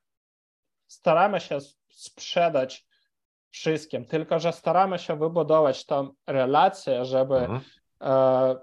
[0.87, 2.87] staramy się sprzedać
[3.51, 7.61] wszystkim, tylko że staramy się wybudować tą relację, żeby mhm.
[8.01, 8.57] e,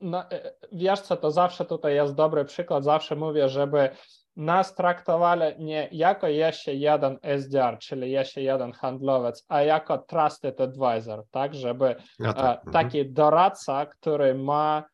[0.00, 3.90] no, e, wiesz co, to zawsze tutaj jest dobry przykład, zawsze mówię, żeby
[4.38, 11.24] nas traktowali nie jako jeszcze jeden SDR, czyli jeszcze jeden handlowiec, a jako trusted advisor,
[11.30, 12.44] tak, żeby ja tak.
[12.44, 12.72] e, mhm.
[12.72, 14.84] taki doradca, który ma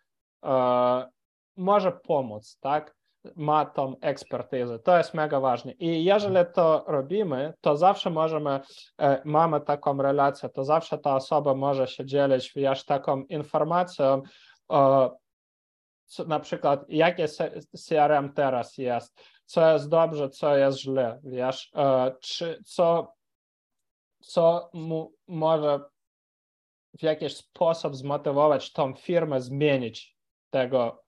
[0.45, 1.07] E,
[1.57, 2.95] może pomóc, tak?
[3.37, 4.79] Ma tą ekspertyzę.
[4.79, 5.73] To jest mega ważne.
[5.73, 8.61] I jeżeli to robimy, to zawsze możemy,
[8.99, 14.23] e, mamy taką relację, to zawsze ta osoba może się dzielić, wiesz, taką informacją,
[16.27, 17.27] na przykład jakie
[17.77, 23.15] CRM teraz jest, co jest dobrze, co jest źle, wiesz, e, czy co,
[24.21, 25.81] co mu może
[26.99, 30.17] w jakiś sposób zmotywować tą firmę zmienić
[30.51, 31.04] tego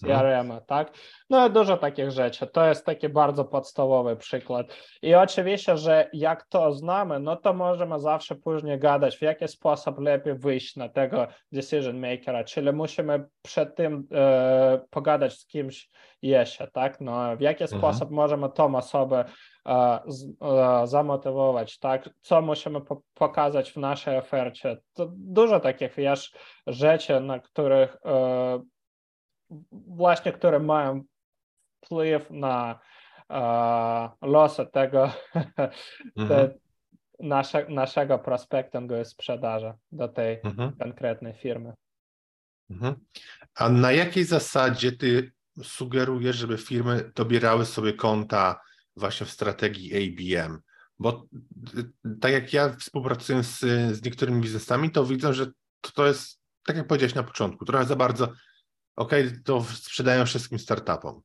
[0.00, 0.92] CRM, tak?
[1.30, 2.46] No dużo takich rzeczy.
[2.46, 4.66] To jest taki bardzo podstawowy przykład.
[5.02, 9.98] I oczywiście, że jak to znamy, no to możemy zawsze później gadać, w jaki sposób
[9.98, 15.90] lepiej wyjść na tego decision makera, czyli musimy przed tym e, pogadać z kimś
[16.22, 17.00] jeszcze, tak?
[17.00, 17.80] No w jaki mhm.
[17.80, 19.24] sposób możemy tą osobę
[19.66, 22.10] e, z, e, zamotywować, tak?
[22.20, 24.76] Co musimy po pokazać w naszej ofercie.
[24.94, 26.32] To dużo takich, wiesz,
[26.66, 28.60] rzeczy, na których e,
[29.72, 31.04] właśnie, które mają
[31.84, 32.80] wpływ na
[33.30, 35.12] uh, losy tego
[36.16, 36.50] mhm.
[37.20, 40.72] nasze, naszego prospektingu i sprzedaży do tej mhm.
[40.76, 41.72] konkretnej firmy.
[42.70, 42.94] Mhm.
[43.54, 45.32] A na jakiej zasadzie ty
[45.62, 48.60] sugerujesz, żeby firmy dobierały sobie konta
[48.96, 50.58] właśnie w strategii ABM?
[50.98, 51.26] Bo
[52.20, 53.58] tak jak ja współpracuję z,
[53.96, 55.46] z niektórymi biznesami, to widzę, że
[55.80, 58.32] to, to jest, tak jak powiedziałeś na początku, trochę za bardzo
[59.00, 59.10] OK,
[59.44, 61.22] to sprzedają wszystkim startupom.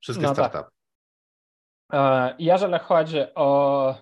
[0.00, 0.50] Wszystkie no tak.
[0.50, 0.76] startupy.
[1.90, 2.34] Tak.
[2.38, 3.94] Jeżeli chodzi o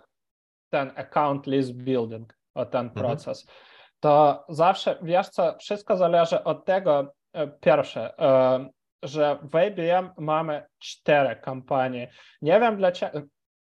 [0.70, 3.06] ten account list building, o ten mhm.
[3.06, 3.46] proces,
[4.00, 8.68] to zawsze, wiesz co, wszystko zależy od tego, e, pierwsze, e,
[9.02, 12.10] że w IBM mamy cztery kampanie.
[12.42, 13.20] Nie wiem dlaczego,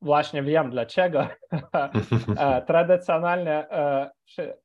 [0.03, 1.27] Właśnie wiem dlaczego.
[2.39, 4.11] E, tradycjonalnie e,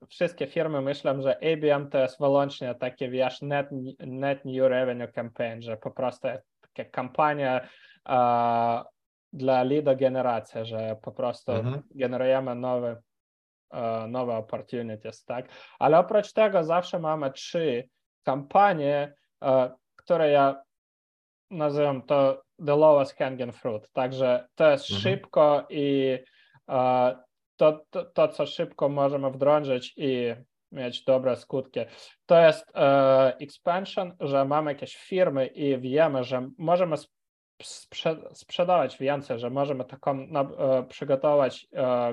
[0.09, 3.67] wszystkie firmy myślą, że ABM to jest wyłącznie takie, wiesz, net,
[3.99, 6.27] net new revenue campaign, że po prostu
[6.61, 7.61] taka kampania
[8.09, 8.83] e,
[9.33, 11.81] dla lead generacji, że po prostu mhm.
[11.95, 13.01] generujemy nowe,
[14.07, 15.45] nowe opportunities, tak?
[15.79, 17.89] Ale oprócz tego zawsze mamy trzy
[18.23, 19.13] kampanie,
[19.95, 20.61] które ja
[21.51, 23.91] nazywam to the lowest hanging fruit.
[23.93, 25.01] Także to jest mhm.
[25.01, 26.17] szybko i
[26.67, 27.09] uh,
[27.55, 30.33] to, to, to, co szybko możemy wdrożyć i
[30.71, 31.79] mieć dobre skutki.
[32.25, 36.95] To jest uh, expansion, że mamy jakieś firmy i wiemy, że możemy
[37.63, 41.67] sprze sprzedawać więcej, że możemy taką uh, przygotować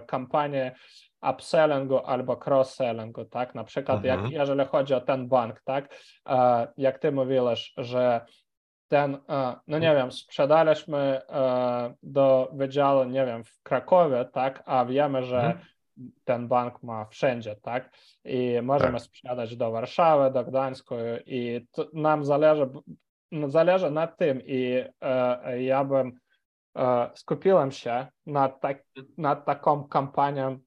[0.07, 0.75] kampanię
[1.23, 3.55] upsellingu albo cross-sellingu, tak?
[3.55, 4.33] Na przykład, jak, mhm.
[4.33, 5.95] jeżeli chodzi o ten bank, tak?
[6.77, 8.27] Jak ty mówiłeś, że
[8.89, 9.19] ten,
[9.67, 11.21] no nie wiem, sprzedaliśmy
[12.03, 15.59] do wydziału, nie wiem, w Krakowie, tak, a wiemy, że mhm.
[16.25, 17.91] ten bank ma wszędzie, tak,
[18.25, 19.03] i możemy tak.
[19.03, 20.95] sprzedać do Warszawy, do Gdańsku
[21.27, 22.71] i nam zależy,
[23.47, 24.85] zależy na tym i
[25.59, 26.13] ja bym
[27.15, 28.85] skupiłem się nad, tak,
[29.19, 30.59] nad taką kampanią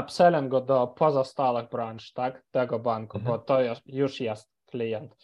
[0.00, 3.36] upsellingu do pozostałych branż, tak, tego banku, mhm.
[3.36, 5.16] bo to już jest klient.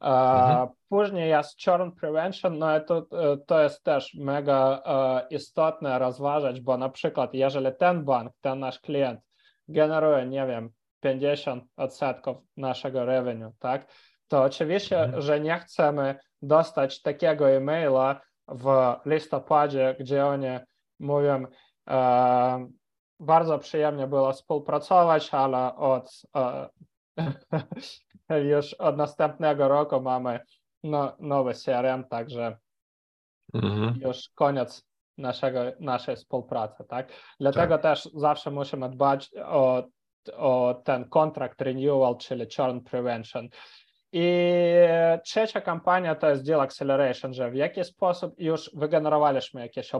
[0.00, 0.68] Mhm.
[0.88, 3.06] Później jest churn prevention, no to,
[3.46, 4.82] to jest też mega
[5.30, 9.20] istotne rozważać, bo na przykład jeżeli ten bank, ten nasz klient
[9.68, 13.86] generuje, nie wiem, 50 odsetków naszego revenue, tak,
[14.28, 15.22] to oczywiście, mhm.
[15.22, 20.58] że nie chcemy dostać takiego e-maila w listopadzie, gdzie oni
[21.00, 21.44] mówią,
[21.88, 22.68] e,
[23.20, 26.68] bardzo przyjemnie było współpracować, ale od e,
[28.30, 30.40] już od następnego roku mamy
[30.82, 32.56] no, nowy CRM, także
[33.54, 34.00] mhm.
[34.00, 34.86] już koniec
[35.18, 37.12] naszego, naszej współpracy, tak?
[37.40, 37.82] Dlatego tak.
[37.82, 39.82] też zawsze musimy dbać o,
[40.36, 43.48] o ten contract renewal, czyli churn prevention.
[44.12, 44.52] I
[45.24, 49.92] trzecia kampania to jest deal acceleration, że w jaki sposób już wygenerowaliśmy jakieś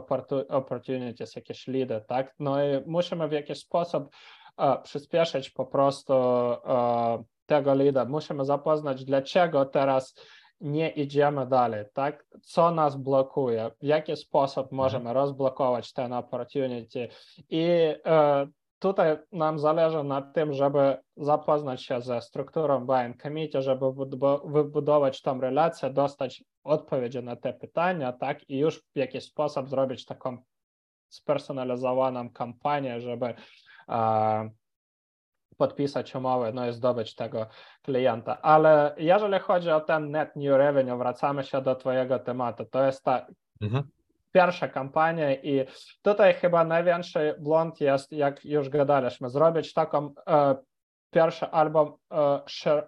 [0.49, 2.35] opportunities, jakieś leady, tak?
[2.39, 4.09] No i musimy w jakiś sposób
[4.57, 8.05] uh, przyspieszyć po prostu uh, tego leada.
[8.05, 10.15] Musimy zapoznać, dlaczego teraz
[10.61, 12.25] nie idziemy dalej, tak?
[12.41, 17.07] Co nas blokuje, w jaki sposób możemy rozblokować ten opportunity
[17.49, 17.67] i
[18.05, 23.85] uh, tutaj nam zależy na tym, żeby zapoznać się ze strukturą buying committee, żeby
[24.45, 30.05] wybudować tą relację, dostać odpowiedzi na te pytania, tak, i już w jakiś sposób zrobić
[30.05, 30.37] taką
[31.09, 33.33] spersonalizowaną kampanię, żeby
[33.89, 34.49] e,
[35.57, 37.47] podpisać umowę, no i zdobyć tego
[37.81, 38.41] klienta.
[38.41, 43.03] Ale jeżeli chodzi o ten net new revenue, wracamy się do twojego tematu, to jest
[43.03, 43.25] ta
[43.61, 43.83] mhm
[44.37, 45.65] pierwsza kampania i
[46.01, 50.55] tutaj chyba największy błąd jest, jak już gadaliśmy, zrobić taką e,
[51.11, 52.41] pierwszy albo e,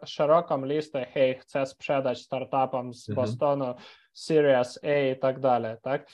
[0.06, 3.26] szeroką listę, hej, chcę sprzedać startupom z mhm.
[3.26, 3.76] Bostonu,
[4.14, 6.08] Series A i tak dalej, tak?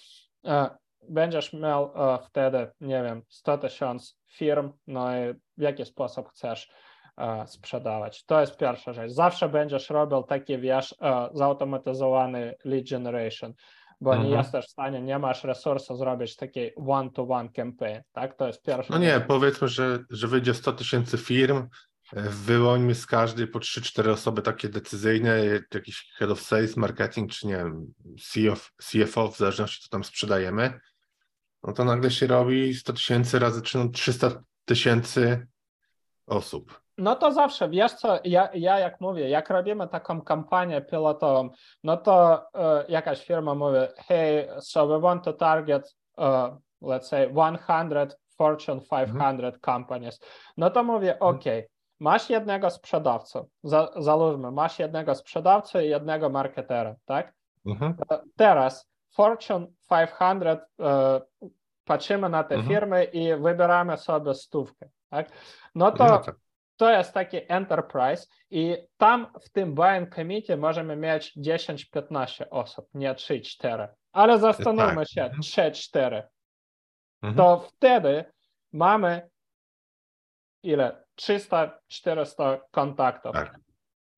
[0.46, 0.70] E,
[1.10, 6.70] będziesz miał e, wtedy, nie wiem, 100 tysięcy firm, no i w jaki sposób chcesz
[7.18, 8.26] e, sprzedawać.
[8.26, 9.12] To jest pierwsza rzecz.
[9.12, 13.54] Zawsze będziesz robił taki, wiesz, e, zautomatyzowany lead generation
[14.02, 14.30] bo mhm.
[14.30, 18.38] nie jesteś w stanie, nie masz resursu zrobić takiej one-to-one campaign, tak?
[18.38, 18.94] To jest pierwsze.
[18.94, 21.68] No nie, powiedzmy, że, że wyjdzie 100 tysięcy firm,
[22.46, 27.58] wyłączmy z każdej po 3-4 osoby takie decyzyjne, jakiś head of sales, marketing, czy nie
[27.58, 30.80] wiem, CFO, CFO w zależności co tam sprzedajemy,
[31.68, 33.62] no to nagle się robi 100 tysięcy razy
[33.94, 34.32] 300
[34.66, 35.48] tysięcy
[36.28, 36.82] osób.
[36.98, 41.50] No to zawsze, wiesz co, ja, ja jak mówię, jak robimy taką kampanię pilotową,
[41.84, 46.26] no to uh, jakaś firma mówi, hey, so we want to target, uh,
[46.82, 49.54] let's say 100 Fortune 500 mhm.
[49.62, 50.20] companies.
[50.58, 51.36] No to mówię, mhm.
[51.36, 51.44] ok,
[52.00, 57.34] masz jednego sprzedawcę, za, załóżmy, masz jednego sprzedawcę i jednego marketera, tak?
[57.66, 57.96] Mhm.
[58.36, 60.88] Teraz Fortune 500, uh,
[61.86, 65.30] patrzymy na te firmy i wybieramy sobie stówkę, tak?
[65.76, 66.36] No to no tak
[66.78, 73.14] to jest taki enterprise i tam w tym buying committee możemy mieć 10-15 osób, nie
[73.14, 73.88] 3-4.
[74.12, 75.08] Ale zastanówmy tak.
[75.08, 76.24] się, 3-4.
[77.22, 77.36] Mhm.
[77.36, 78.26] To wtedy
[78.72, 79.30] mamy
[80.64, 81.06] ile?
[81.22, 83.34] 300-400 kontaktów.
[83.34, 83.60] Tak.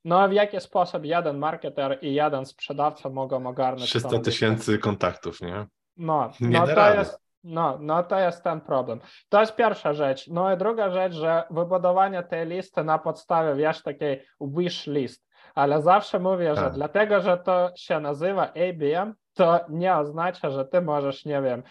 [0.08, 5.66] No w jaki sposób jeden marketer i jeden sprzedawca mogą ogarnąć 300 tysięcy kontaktów, nie?
[5.98, 9.00] No, no to jest no, no to jest ten problem.
[9.30, 10.28] To jest pierwsza rzecz.
[10.28, 15.82] No i druga rzecz, że wybudowanie tej listy na podstawie, wiesz, takiej wish list, ale
[15.82, 16.74] zawsze mówię, że tak.
[16.74, 21.64] dlatego, że to się nazywa ABM, to nie oznacza, że ty możesz, nie wiem,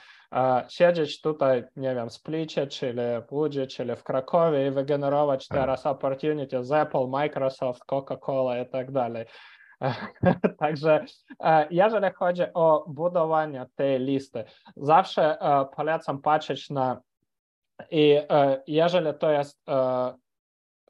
[0.68, 5.86] siedzieć tutaj, nie wiem, w Splicie, czyli w Łodzi, czyli w Krakowie i wygenerować teraz
[5.86, 9.26] opportunity z Apple, Microsoft, Coca-Cola i tak dalej.
[10.58, 11.04] Także
[11.40, 14.44] e, jeżeli chodzi o budowanie tej listy,
[14.76, 17.00] zawsze e, polecam patrzeć na
[17.90, 19.64] i e, jeżeli to jest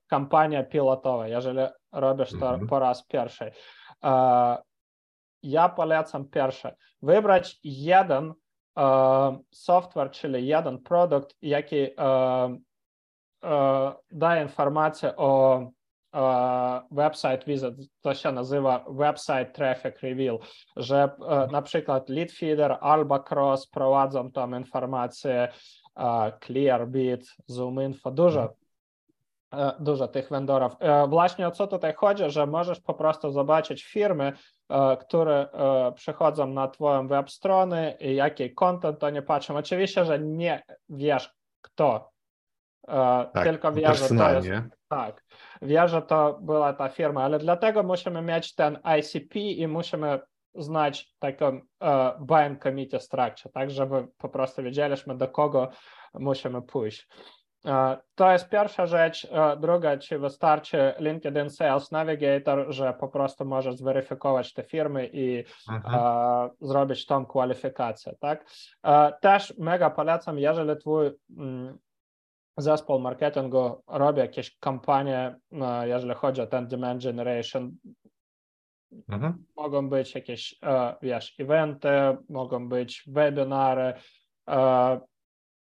[0.06, 2.68] kampania pilotowa, jeżeli robisz to mm -hmm.
[2.68, 3.50] po raz pierwszy,
[5.50, 8.34] ja polecam pierwsze, wybrać jeden
[9.50, 11.86] software, czyli jeden produkt, jaki
[14.10, 15.60] daje informację o
[16.90, 20.38] website visit, to się nazywa website traffic reveal,
[20.76, 21.10] że
[21.52, 25.48] na przykład Leadfeeder albo Cross prowadzą tą informację,
[26.46, 28.54] Clearbit, ZoomInfo, dużo
[29.80, 30.72] dużo tych vendorów.
[31.08, 34.32] Właśnie o co tutaj chodzi, że możesz po prostu zobaczyć firmy,
[35.00, 35.48] które
[35.94, 39.56] przychodzą na twoją web stronę i jaki content oni patrzą.
[39.56, 42.10] Oczywiście, że nie wiesz kto,
[43.32, 44.48] tak, tylko wiesz, że to jest,
[44.88, 45.24] tak,
[45.62, 50.20] wie, że to była ta firma, ale dlatego musimy mieć ten ICP i musimy
[50.54, 51.60] znać taką
[52.20, 55.68] buying committee structure, tak, żeby po prostu wiedzieliśmy, do kogo
[56.14, 57.08] musimy pójść.
[57.66, 57.72] Uh,
[58.14, 59.24] to jest pierwsza rzecz.
[59.24, 65.44] Uh, druga, czy wystarczy LinkedIn Sales Navigator, że po prostu możesz zweryfikować te firmy i
[65.68, 68.44] uh, zrobić tą kwalifikację, tak?
[69.20, 71.78] Też mega polecam, jeżeli twój um,
[72.56, 75.36] zespół marketingu robi jakieś kampanie,
[75.84, 77.76] jeżeli chodzi o ten demand generation.
[79.08, 79.44] Mhm.
[79.56, 81.88] Mogą być jakieś, e, wiesz, eventy,
[82.28, 83.94] mogą być webinary.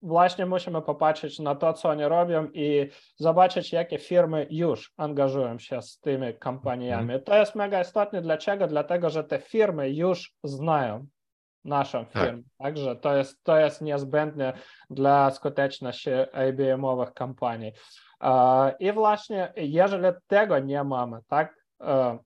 [0.03, 5.59] E, właśnie musimy popatrzeć na to, co oni robią i zobaczyć, jakie firmy już angażują
[5.59, 7.03] się z tymi kampaniami.
[7.03, 7.23] Mhm.
[7.23, 8.23] To jest mega istotne.
[8.23, 8.67] Dlaczego?
[8.67, 11.07] Dlatego, że te firmy już znają
[11.65, 12.13] naszą tak.
[12.13, 12.43] firmę.
[12.43, 12.67] Tak.
[12.67, 14.53] Także to jest, to jest niezbędne
[14.91, 16.11] dla skuteczności
[16.49, 17.73] IBM-owych kampanii.
[18.79, 21.55] I właśnie, jeżeli tego nie mamy, tak,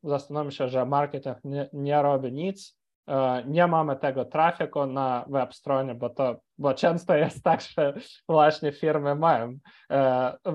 [0.03, 2.79] zastanowimy się, że marketing nie, nie robi nic,
[3.47, 7.95] nie mamy tego trafiku na web stronie, bo to bo często jest tak, że
[8.29, 9.59] właśnie firmy mają,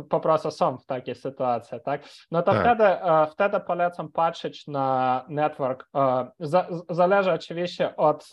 [0.09, 2.01] po prostu są w takiej sytuacji, tak?
[2.31, 2.61] No to tak.
[2.61, 2.97] wtedy,
[3.31, 5.89] wtedy polecam patrzeć na network.
[6.89, 8.29] Zależy oczywiście od,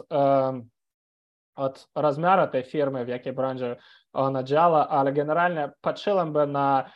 [1.57, 3.77] od rozmiaru tej firmy, w jakiej branży
[4.13, 6.91] ona działa, ale generalnie patrzyłem by na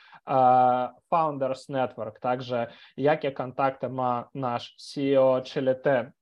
[1.09, 2.66] Founders Network, także
[2.97, 6.12] jakie kontakty ma nasz CEO, czyli te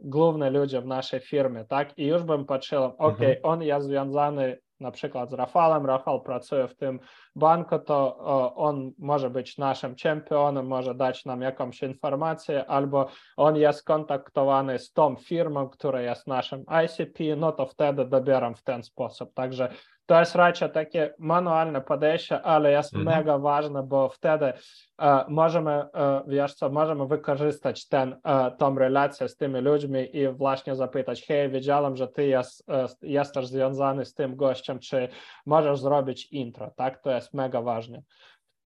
[0.00, 1.98] główne ludzie w naszej firmie, tak?
[1.98, 6.76] I już bym patrzył, ok, on jest związany na przykład z Rafalem, Rafał pracuje w
[6.76, 7.00] tym
[7.36, 8.18] banku, to
[8.56, 14.92] on może być naszym czempionem, może dać nam jakąś informację, albo on jest kontaktowany z
[14.92, 19.34] tą firmą, która jest naszym ICP, no to wtedy dobieram w ten sposób.
[19.34, 19.68] Także
[20.10, 23.16] to jest raczej takie manualne podejście, ale jest mm -hmm.
[23.16, 24.52] mega ważne, bo wtedy
[24.98, 30.28] uh, możemy, uh, wiesz co, możemy wykorzystać ten, uh, tą relację z tymi ludźmi i
[30.28, 32.66] właśnie zapytać, hej, wiedziałem, że ty jest,
[33.02, 35.08] jesteś związany z tym gościem, czy
[35.46, 37.02] możesz zrobić intro, tak?
[37.02, 38.02] To jest mega ważne.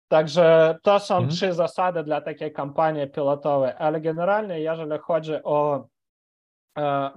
[0.08, 1.32] Także to są mm -hmm.
[1.32, 5.86] trzy zasady dla takiej kampanii pilotowej, ale generalnie jeżeli chodzi o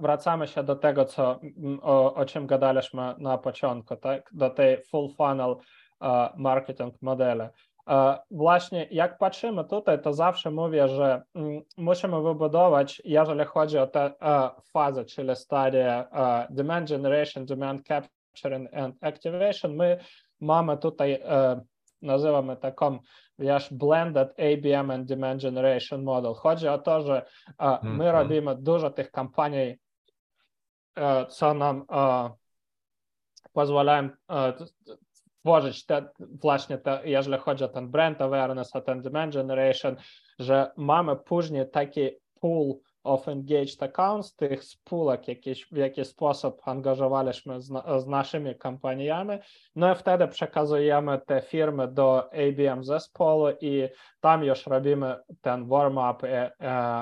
[0.00, 1.40] wracamy się do tego, co,
[1.82, 4.30] o, o czym gadaliśmy na początku, tak?
[4.32, 5.56] do tej full funnel
[6.36, 7.44] marketing modeli.
[8.30, 11.22] Właśnie jak patrzymy tutaj, to zawsze mówię, że
[11.76, 14.12] musimy wybudować, jeżeli chodzi o tę
[14.72, 16.04] fazę, czyli stadię
[16.50, 19.98] demand generation, demand capture and activation, my
[20.40, 21.22] mamy tutaj,
[22.02, 22.98] nazywamy taką
[23.38, 26.34] wiesz, blended ABM and demand generation model.
[26.34, 27.26] Chodzi o to, że
[27.58, 28.12] uh, my mm-hmm.
[28.12, 29.76] robimy dużo tych kampanii,
[30.96, 32.30] uh, co nam uh,
[33.52, 34.08] pozwalają
[35.40, 39.96] tworzyć te, właśnie te, jeżeli chodzi o ten brand awareness, o ten demand generation,
[40.38, 42.74] że mamy później taki pool
[43.04, 47.66] of engaged accounts, tych spółek jakieś, w jakiś sposób angażowaliśmy z,
[48.02, 49.38] z naszymi kompaniami,
[49.76, 53.88] no i wtedy przekazujemy te firmy do ABM zespołu i
[54.20, 56.52] tam już robimy ten warm-up e,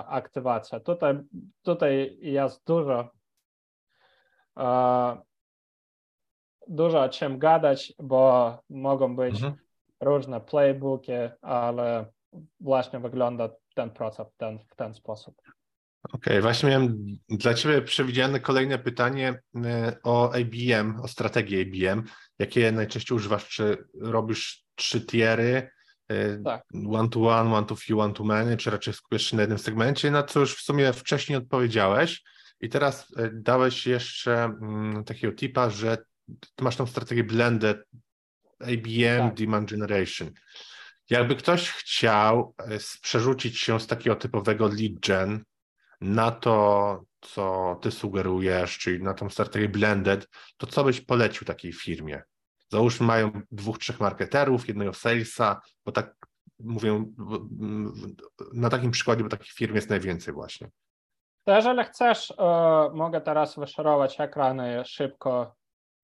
[0.06, 0.80] aktywację.
[0.80, 1.14] Tutaj,
[1.62, 3.08] tutaj jest dużo
[4.58, 5.30] e,
[6.68, 9.54] dużo o czym gadać, bo mogą być mhm.
[10.00, 12.06] różne playbooki, ale
[12.60, 15.42] właśnie wygląda ten proces w ten, w ten sposób.
[16.02, 22.02] Okej, okay, właśnie miałem dla Ciebie przewidziane kolejne pytanie e, o IBM, o strategię IBM.
[22.38, 23.48] Jakie najczęściej używasz?
[23.48, 25.70] Czy robisz trzy tiery?
[26.08, 26.62] E, tak.
[26.90, 29.58] One to one, one to few, one to many, czy raczej skupiasz się na jednym
[29.58, 32.22] segmencie, na co już w sumie wcześniej odpowiedziałeś.
[32.60, 35.98] I teraz e, dałeś jeszcze mm, takiego tipa, że
[36.56, 37.78] ty masz tą strategię blended
[38.68, 39.34] IBM tak.
[39.34, 40.30] Demand Generation.
[41.10, 42.54] Jakby ktoś chciał
[43.02, 45.44] przerzucić się z takiego typowego lead gen
[46.00, 51.72] na to, co ty sugerujesz, czyli na tą strategię blended, to co byś polecił takiej
[51.72, 52.22] firmie?
[52.68, 56.14] Załóżmy, mają dwóch, trzech marketerów, jednego salesa, bo tak
[56.58, 57.04] mówię
[58.52, 60.70] na takim przykładzie, bo takich firm jest najwięcej właśnie.
[61.44, 62.34] To jeżeli chcesz, e,
[62.94, 65.54] mogę teraz wyszerować ekrany szybko.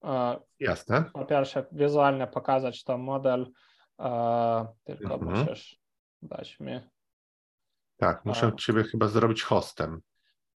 [0.03, 1.03] E, Jasne.
[1.13, 3.51] Po pierwsze, wizualnie pokazać to model,
[3.99, 5.39] e, tylko mhm.
[5.39, 5.79] musisz
[6.21, 6.81] dać mi
[7.97, 10.01] tak, muszę Ciebie chyba zrobić hostem.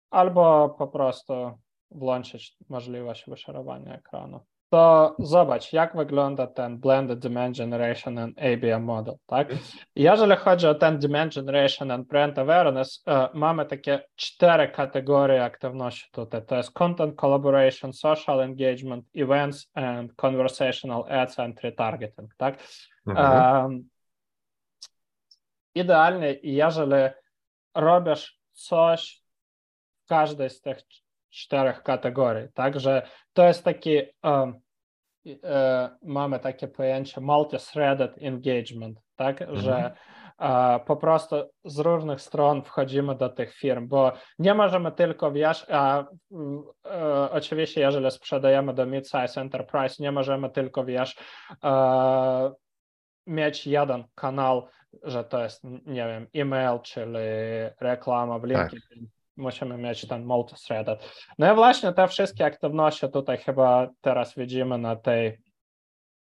[0.09, 1.51] Albo po prostu
[1.91, 4.45] włączyć możliwość wyszarowania ekranu.
[4.69, 9.47] To zobacz, jak wygląda ten Blended Demand Generation and ABM model, tak?
[9.95, 16.09] Jeżeli chodzi o ten Demand Generation and Brand Awareness, uh, mamy takie cztery kategorie aktywności
[16.11, 16.45] tutaj.
[16.45, 22.63] To jest Content Collaboration, Social Engagement, Events and Conversational Ads and Retargeting, tak?
[23.07, 23.63] Mhm.
[23.65, 23.89] Um,
[25.75, 27.09] idealnie, jeżeli
[27.78, 29.21] robisz coś
[30.05, 30.78] w każdej z tych
[31.30, 32.47] czterech kategorii.
[32.53, 33.01] Także
[33.34, 34.59] to jest taki, um,
[36.01, 39.59] mamy takie pojęcie multi-threaded engagement, tak, mhm.
[39.59, 39.91] że
[40.39, 45.65] uh, po prostu z różnych stron wchodzimy do tych firm, bo nie możemy tylko, wiesz,
[45.69, 46.65] a uh,
[47.32, 51.15] oczywiście jeżeli sprzedajemy do mid-size enterprise, nie możemy tylko, wiesz,
[51.63, 52.51] uh,
[53.28, 54.67] mieć jeden kanał
[55.03, 57.17] że to jest, nie wiem, e-mail, czyli
[57.80, 58.49] reklama w tak.
[58.49, 59.05] LinkedIn.
[59.05, 59.17] Tak.
[59.38, 60.97] Musimy mieć ten multi-threaded.
[61.38, 65.38] No i właśnie te wszystkie aktywności tutaj chyba teraz widzimy na tej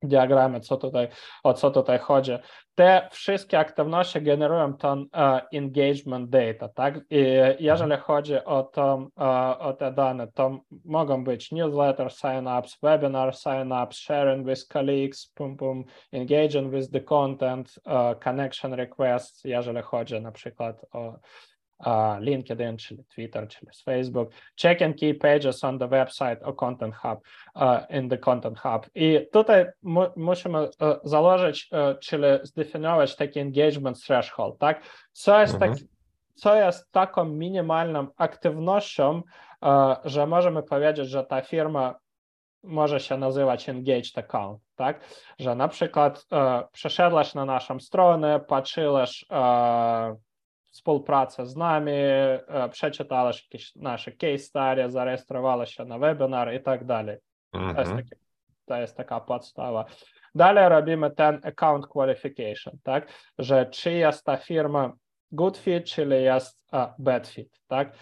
[0.03, 1.09] diagramie, co tutaj,
[1.43, 2.33] o co tutaj chodzi.
[2.75, 6.95] Te wszystkie aktywności generują ten uh, engagement data, tak?
[7.11, 7.25] I
[7.59, 13.97] jeżeli chodzi o, to, uh, o te dane, to mogą być newsletter sign-ups, webinar sign-ups,
[13.97, 20.33] sharing with colleagues, pum, pum, engaging with the content, uh, connection requests, jeżeli chodzi na
[20.33, 21.19] przykład o
[22.21, 24.31] LinkedIn, czyli Twitter, czyli Facebook,
[24.63, 27.21] checking key pages on the website or Content Hub,
[27.91, 28.87] in the Content Hub.
[28.95, 30.69] I tutaj mu musimy
[31.05, 31.71] założyć,
[32.01, 34.83] czyli zdefiniować taki engagement threshold, tak?
[35.13, 35.75] Co jest, mhm.
[35.75, 35.85] tak,
[36.35, 39.23] co jest taką minimalną aktywnością,
[40.05, 41.95] że możemy powiedzieć, że ta firma
[42.63, 45.01] może się nazywać engaged account, tak?
[45.39, 46.27] Że na przykład
[46.73, 49.25] przeszedłeś na naszą stronę, patrzyłeś
[50.77, 51.93] współpracę z nami,
[52.71, 57.17] przeczytałeś jakieś nasze case study, zarejestrowałeś się na webinar i tak dalej.
[57.53, 58.17] To, jest takie,
[58.65, 59.85] to jest taka podstawa.
[60.35, 63.09] Dalej robimy ten account qualification, tak,
[63.39, 64.93] że czy jest ta firma
[65.33, 66.61] good fit, czyli jest
[66.99, 67.93] bad fit, tak.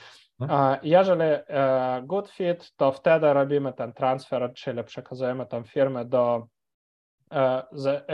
[0.40, 0.48] Uh,
[0.82, 6.46] jeżeli uh, good fit, to wtedy robimy ten transfer, czyli przekazujemy tę firmę do
[7.72, 8.04] z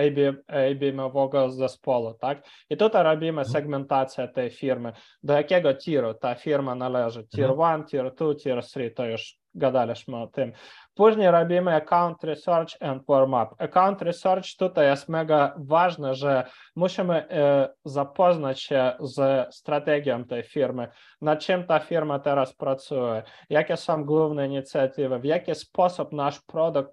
[0.47, 2.43] ABM-owego zespołu, tak?
[2.71, 4.93] I tutaj robimy segmentację tej firmy,
[5.23, 10.17] do jakiego tieru ta firma należy, tier 1, tier 2, tier 3, to już gadaliśmy
[10.17, 10.53] o tym.
[10.95, 13.55] Później robimy account research and warm-up.
[13.59, 16.45] Account research tutaj jest mega ważne, że
[16.77, 17.27] musimy
[17.85, 20.89] zapoznać się z strategią tej firmy,
[21.21, 26.91] nad czym ta firma teraz pracuje, jakie są główne inicjatywy, w jaki sposób nasz produkt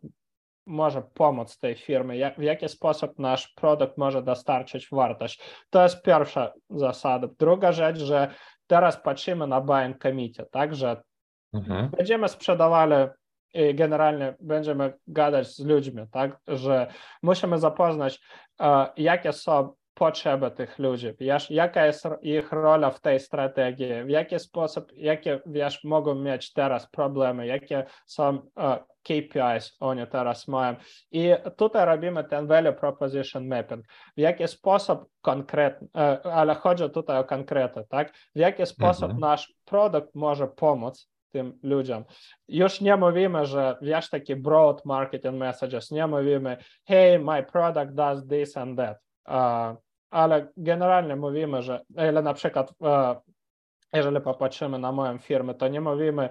[0.68, 5.42] może pomóc tej firmie, jak, w jaki sposób nasz produkt może dostarczyć wartość.
[5.70, 7.28] To jest pierwsza zasada.
[7.40, 8.34] Druga rzecz, że
[8.68, 11.02] teraz patrzymy na buying committee, tak, że
[11.54, 11.90] mhm.
[11.90, 12.96] będziemy sprzedawali
[13.54, 16.88] i generalnie będziemy gadać z ludźmi, tak, że
[17.24, 18.20] musimy zapoznać,
[18.60, 24.10] uh, jakie są potrzeby tych ludzi, wiesz, jaka jest ich rola w tej strategii, w
[24.10, 28.44] jaki sposób, jakie, wiesz, mogą mieć teraz problemy, jakie są uh,
[29.04, 30.76] KPIs oni teraz mają.
[31.12, 33.86] I tutaj robimy ten value proposition mapping.
[34.18, 35.88] W jaki sposób konkretny,
[36.24, 38.14] ale chodzi tutaj o konkrety, tak?
[38.36, 39.20] W jaki sposób mhm.
[39.20, 42.04] nasz produkt może pomóc tym ludziom.
[42.48, 48.28] Już nie mówimy, że wiesz takie broad marketing messages, nie mówimy hey, my product does
[48.28, 48.98] this and that.
[49.28, 52.74] Uh, ale generalnie mówimy, że ile na przykład
[53.94, 56.30] jeżeli popatrzymy na moją firmę, to nie mówimy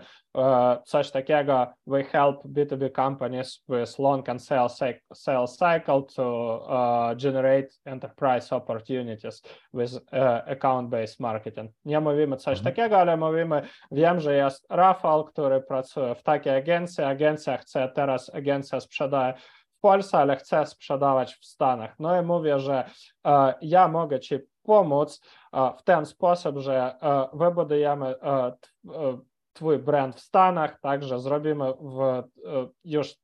[0.84, 4.80] coś takiego we help B2B companies with long and sales,
[5.14, 9.42] sales cycle to uh, generate enterprise opportunities
[9.74, 10.00] with uh,
[10.46, 11.70] account-based marketing.
[11.84, 12.74] Nie mówimy coś mhm.
[12.74, 18.34] takiego, ale mówimy, wiem, że jest Rafał, który pracuje w takiej agencji, agencja chce teraz,
[18.34, 19.34] agencja sprzedaje
[19.80, 21.94] Polsce, ale chce sprzedawać w Stanach.
[21.98, 22.90] No i mówię, że
[23.24, 25.20] uh, ja mogę Ci pomóc
[25.78, 26.94] w ten sposób, że
[27.32, 28.14] wybudujemy
[29.52, 32.22] Twój brand w Stanach, także zrobimy w,
[32.84, 33.16] już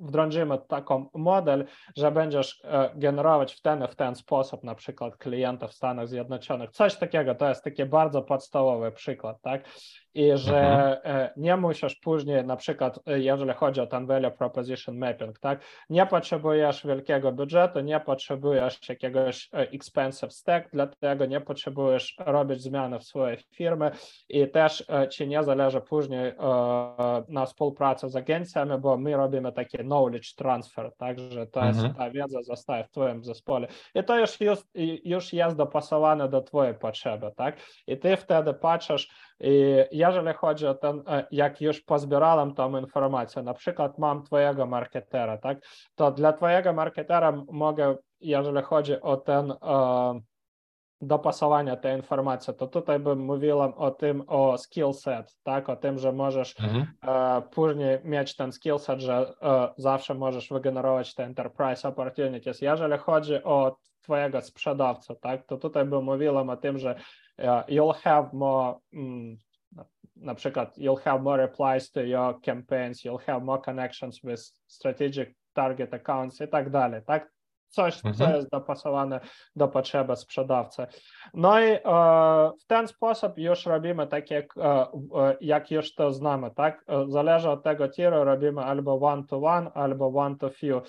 [0.00, 1.66] wdrożymy taką model,
[1.96, 2.62] że będziesz
[2.94, 6.70] generować w ten w ten sposób na przykład klientów w Stanach Zjednoczonych.
[6.70, 9.68] Coś takiego, to jest taki bardzo podstawowy przykład, tak?
[10.14, 11.28] I że mhm.
[11.36, 15.60] nie musisz później, na przykład, jeżeli chodzi o ten value proposition mapping, tak,
[15.90, 23.04] nie potrzebujesz wielkiego budżetu, nie potrzebujesz jakiegoś expensive stack, dlatego nie potrzebujesz robić zmiany w
[23.04, 23.90] swojej firmie
[24.28, 26.32] i też ci nie zależy później
[27.28, 31.94] na współpracy z agencjami, bo my robimy taki knowledge transfer, tak, że to jest, mhm.
[31.94, 34.58] ta wiedza zostaje w twoim zespole i to już, już,
[35.04, 37.56] już jest dopasowane do twojej potrzeby, tak,
[37.86, 39.08] i ty wtedy patrzysz,
[39.42, 45.38] i jeżeli chodzi o ten, jak już pozbierałem tą informację, na przykład mam twojego marketera,
[45.38, 45.58] tak,
[45.94, 50.20] to dla twojego marketera mogę, jeżeli chodzi o ten e,
[51.00, 55.98] dopasowania tej informacji, to tutaj bym mówiłem o tym, o skill set, tak, o tym,
[55.98, 56.86] że możesz mhm.
[57.06, 62.60] e, później mieć ten skill set, że e, zawsze możesz wygenerować te enterprise opportunities.
[62.60, 66.94] Jeżeli chodzi o twojego sprzedawcę, tak, to tutaj bym mówiłem o tym, że
[67.68, 69.36] you'll have more mm,
[70.16, 75.34] na przykład you'll have more replies to your campaigns, you'll have more connections with strategic
[75.52, 77.32] target accounts i tak dalej, tak?
[77.68, 78.14] Coś, mhm.
[78.14, 79.20] co jest dopasowane
[79.56, 80.86] do potrzeby sprzedawcy.
[81.34, 81.80] No i e,
[82.60, 84.86] w ten sposób już robimy takie, e,
[85.40, 86.84] jak już to znamy, tak?
[87.08, 90.82] Zależy od tego tieru, robimy albo one-to-one, -one, albo one-to-few.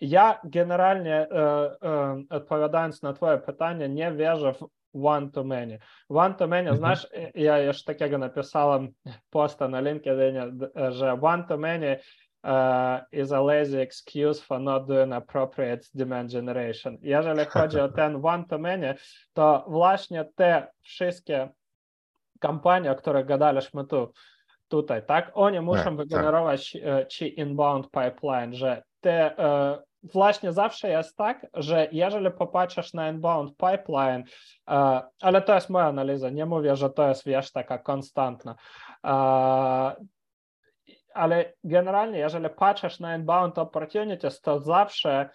[0.00, 1.36] Ja generalnie, e,
[1.82, 5.78] e, odpowiadając na twoje pytanie, nie wierzę w one to many.
[6.08, 6.78] One to many, mhm.
[6.78, 8.88] znasz, ja już takiego napisałem
[9.30, 10.58] posta na LinkedIn,
[10.90, 11.98] że one to many
[12.44, 16.98] e, is a lazy excuse for not doing appropriate demand generation.
[17.02, 18.94] Jeżeli chodzi o ten one to many,
[19.32, 21.48] to właśnie te wszystkie
[22.40, 24.12] kampanie, o których gadaliśmy tu,
[24.68, 25.96] tutaj, tak, oni tak, muszą tak.
[25.96, 27.08] wygenerować tak.
[27.08, 29.78] Ci inbound pipeline, że te e,
[30.12, 34.24] właśnie zawsze jest tak, że jeżeli popatrzysz na inbound pipeline,
[35.20, 38.54] ale to jest moja analiza, nie mówię, że to jest, wiesz, taka konstantna,
[41.14, 45.28] ale generalnie, jeżeli patrzysz na inbound opportunities, to zawsze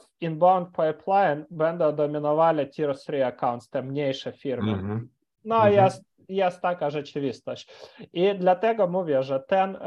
[0.00, 4.72] w inbound pipeline będą dominowali tier 3 accounts, te mniejsze firmy.
[4.72, 5.06] Mm -hmm.
[5.44, 5.84] No, mm -hmm.
[5.84, 7.72] jest, jest taka rzeczywistość.
[8.12, 9.78] I dlatego mówię, że ten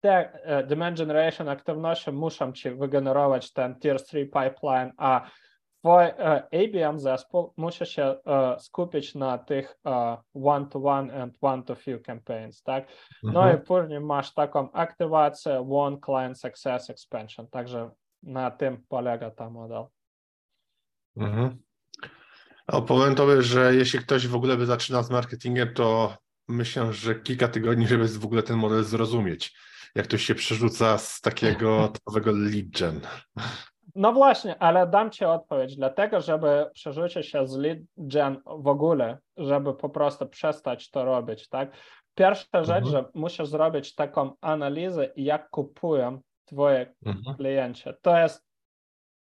[0.00, 5.30] te demand generation aktywnością muszą ci wygenerować ten tier 3 pipeline, a
[5.78, 6.04] twój
[6.52, 8.16] ABM zespół musi się
[8.58, 9.78] skupić na tych
[10.44, 12.88] one-to-one and one-to-few campaigns, tak?
[13.22, 13.56] No mhm.
[13.56, 17.90] i później masz taką aktywację one client success expansion, także
[18.22, 19.84] na tym polega ta model.
[21.16, 21.58] Mhm.
[22.66, 26.16] O, powiem tobie, że jeśli ktoś w ogóle by zaczynał z marketingiem, to
[26.48, 29.54] myślę, że kilka tygodni, żeby w ogóle ten model zrozumieć
[29.94, 33.00] jak to się przerzuca z takiego typowego lead gen.
[33.94, 39.18] No właśnie, ale dam Ci odpowiedź, dlatego żeby przerzucić się z lead gen w ogóle,
[39.36, 41.70] żeby po prostu przestać to robić, tak?
[42.14, 42.90] Pierwsza rzecz, mhm.
[42.90, 47.36] że musisz zrobić taką analizę, jak kupują Twoje mhm.
[47.36, 47.90] klienci.
[48.02, 48.46] To jest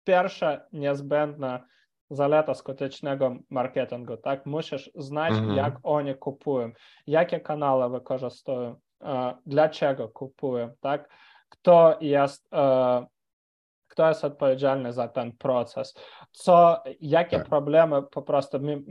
[0.04, 1.64] pierwsza niezbędna
[2.10, 4.46] zaleta skutecznego marketingu, tak?
[4.46, 5.56] Musisz znać, mhm.
[5.56, 6.72] jak oni kupują,
[7.06, 8.76] jakie kanały wykorzystują,
[9.46, 11.08] dlaczego kupuję, tak?
[11.48, 12.48] Kto jest,
[13.88, 15.94] kto jest odpowiedzialny za ten proces,
[16.32, 17.48] co, jakie tak.
[17.48, 18.82] problemy po prostu my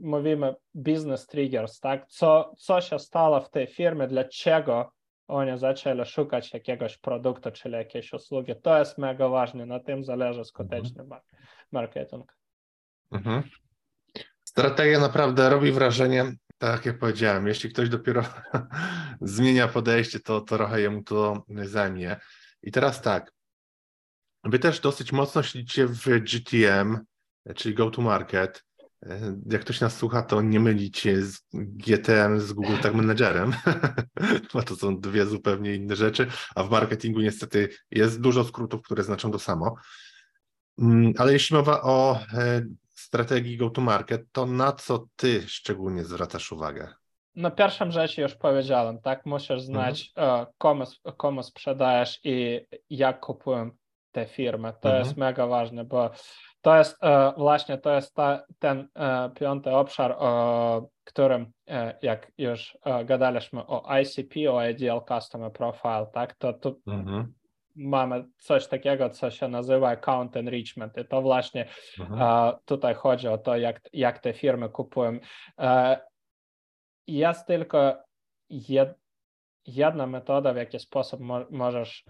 [0.00, 2.06] mówimy business triggers, tak?
[2.06, 4.92] Co, co się stało w tej firmie, dlaczego
[5.28, 8.52] oni zaczęli szukać jakiegoś produktu, czyli jakiejś usługi.
[8.62, 11.20] To jest mega ważne, na tym zależy skuteczny mhm.
[11.72, 12.32] marketing.
[13.12, 13.42] Mhm.
[14.44, 16.32] Strategia naprawdę robi wrażenie.
[16.62, 18.24] Tak jak powiedziałem, jeśli ktoś dopiero
[19.20, 22.16] zmienia podejście, to, to trochę jemu to zajmie.
[22.62, 23.32] I teraz tak,
[24.44, 26.98] wy też dosyć mocno śledzicie w GTM,
[27.56, 28.64] czyli Go to Market.
[29.50, 33.52] Jak ktoś nas słucha, to nie mylicie z GTM z Google Tag Managerem,
[34.54, 39.02] bo to są dwie zupełnie inne rzeczy, a w marketingu niestety jest dużo skrótów, które
[39.02, 39.74] znaczą to samo.
[40.78, 42.62] Mm, ale jeśli mowa o e,
[43.02, 46.88] strategii go-to-market, to na co ty szczególnie zwracasz uwagę?
[47.34, 49.26] No pierwszą rzecz już powiedziałem, tak?
[49.26, 50.46] Musisz znać, mhm.
[50.58, 50.84] komu,
[51.16, 53.70] komu sprzedajesz i jak kupują
[54.12, 54.72] te firmy.
[54.80, 55.04] To mhm.
[55.04, 56.10] jest mega ważne, bo
[56.60, 56.98] to jest
[57.36, 58.88] właśnie to jest ta, ten
[59.34, 61.52] piąty obszar, o którym
[62.02, 66.34] jak już gadaliśmy o ICP, o Ideal Customer Profile, tak?
[66.34, 67.32] To tu mhm
[67.74, 70.98] mamy coś takiego, co się nazywa account enrichment.
[70.98, 71.68] I to właśnie
[72.00, 72.54] mhm.
[72.64, 75.18] tutaj chodzi o to, jak, jak te firmy kupują.
[77.06, 77.94] Jest tylko
[78.50, 78.94] jed,
[79.66, 82.04] jedna metoda, w jaki sposób mo, możesz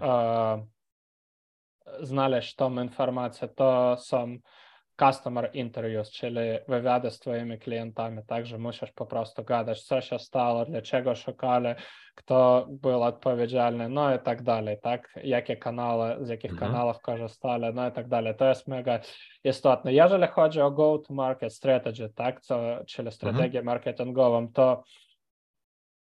[2.00, 3.48] znaleźć tą informację.
[3.48, 4.36] To są
[5.06, 10.64] customer interviews, czyli wywiady z twoimi klientami, także musisz po prostu gadać, co się stało,
[10.64, 11.68] dlaczego szukali,
[12.14, 16.72] kto był odpowiedzialny, no i tak dalej, tak, jakie kanały, z jakich mhm.
[16.72, 18.34] kanałów korzystali, no i tak dalej.
[18.34, 19.00] To jest mega
[19.44, 19.92] istotne.
[19.92, 23.12] Jeżeli chodzi o go-to-market strategy, tak, co, czyli mhm.
[23.12, 23.64] strategię mhm.
[23.64, 24.82] marketingową, to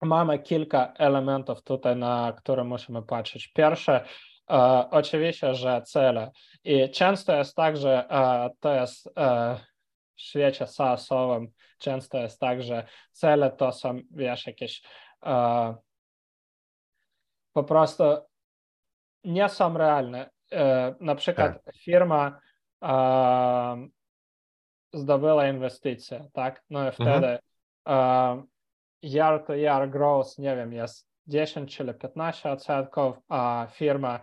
[0.03, 3.49] mamy kilka elementów tutaj, na które musimy patrzeć.
[3.49, 4.05] Pierwsze,
[4.51, 6.31] E, oczywiście, że cele.
[6.67, 9.57] I często jest tak, że e, to jest e,
[10.15, 11.49] w świecie SaaS-owym,
[11.79, 14.83] często jest tak, że cele to są, wiesz, jakieś
[17.53, 18.05] po prostu
[19.25, 20.31] nie są realne.
[21.01, 21.75] Na przykład tak.
[21.77, 22.41] firma
[24.93, 26.63] zdobyła inwestycje, tak?
[26.71, 27.09] No i mhm.
[27.09, 27.39] wtedy
[27.85, 28.47] mhm.
[29.03, 34.21] year to year growth, nie wiem, jest 10 czyli 15 odsetków, a firma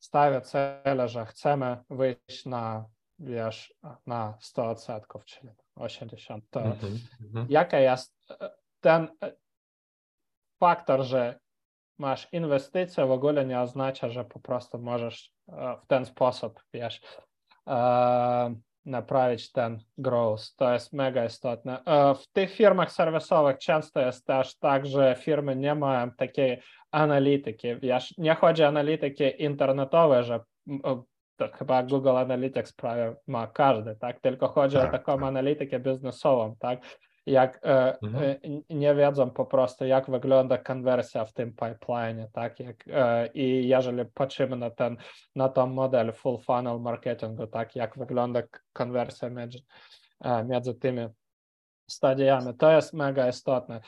[0.00, 2.84] stawia cele, że chcemy wyjść na,
[3.18, 3.74] wiesz,
[4.06, 6.44] na 100 odsetków, czyli 80.
[6.50, 7.46] To mm -hmm.
[7.48, 9.32] jaka jest e, ten e,
[10.60, 11.40] faktor, że
[11.98, 17.00] masz inwestycje, w ogóle nie oznacza, że po prostu możesz e, w ten sposób, wiesz,
[18.84, 20.54] naprawić ten growth.
[20.56, 21.82] To jest mega istotne.
[22.14, 27.68] W tych firmach serwisowych często jest też tak, że firmy nie mają takiej analityki.
[28.18, 30.40] Nie chodzi o analityki internetowe, że
[31.36, 34.20] to chyba Google Analytics prawie ma każdy, tak?
[34.20, 35.22] Tylko chodzi tak, o taką tak.
[35.22, 36.80] analitykę biznesową, tak?
[37.26, 37.60] jak
[38.02, 38.36] mhm.
[38.70, 42.84] nie wiedzą po prostu, jak wygląda konwersja w tym pipeline, tak, jak,
[43.34, 44.96] i jeżeli patrzymy na ten,
[45.36, 49.58] na ten model full funnel marketingu, tak, jak wygląda konwersja między,
[50.44, 51.08] między tymi
[51.92, 52.54] stadiami.
[52.54, 53.80] To jest mega istotne.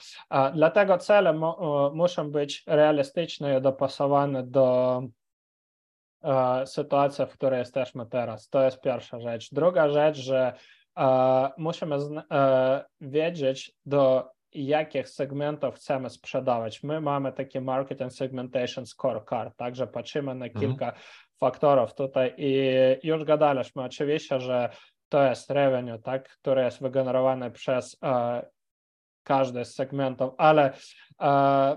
[0.54, 1.32] Dlatego cele
[1.94, 5.02] muszą być realistyczne i dopasowane do
[6.64, 8.48] sytuacji, w której jesteśmy teraz.
[8.48, 9.54] To jest pierwsza rzecz.
[9.54, 10.52] Druga rzecz, że
[11.56, 11.96] musimy
[13.00, 16.82] wiedzieć, do jakich segmentów chcemy sprzedawać.
[16.82, 21.02] My mamy taki marketing segmentation scorecard, także patrzymy na kilka mhm.
[21.40, 22.70] faktorów tutaj i
[23.02, 24.68] już gadaliśmy oczywiście, że
[25.12, 28.42] to jest revenue, tak, które jest wygenerowane przez e,
[29.22, 30.72] każdy z segmentów, ale
[31.20, 31.76] e,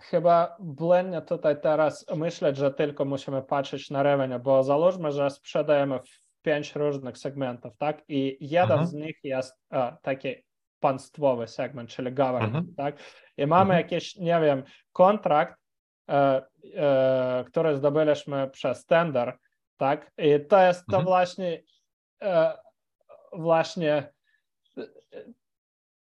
[0.00, 5.98] chyba błędnie tutaj teraz myśleć, że tylko musimy patrzeć na revenue, bo załóżmy, że sprzedajemy
[5.98, 8.86] w pięć różnych segmentów, tak, i jeden mhm.
[8.86, 10.34] z nich jest e, taki
[10.80, 12.74] państwowy segment, czyli government, mhm.
[12.76, 12.96] tak,
[13.36, 13.78] i mamy mhm.
[13.78, 15.54] jakiś, nie wiem, kontrakt,
[16.08, 16.42] e,
[16.74, 19.38] e, który zdobyliśmy przez tender,
[19.76, 20.12] tak?
[20.18, 21.04] I to jest to mhm.
[21.04, 21.62] właśnie
[22.22, 22.58] e,
[23.32, 24.12] właśnie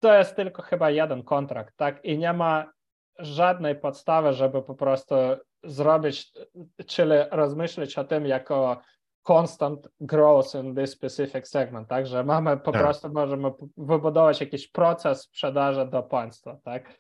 [0.01, 2.05] to jest tylko chyba jeden kontrakt, tak?
[2.05, 2.73] I nie ma
[3.19, 5.15] żadnej podstawy, żeby po prostu
[5.63, 6.33] zrobić,
[6.87, 8.81] czyli rozmyśleć o tym jako
[9.29, 12.07] constant growth in this specific segment, tak?
[12.07, 12.83] Że mamy po tak.
[12.83, 16.99] prostu możemy wybudować jakiś proces sprzedaży do państwa, tak?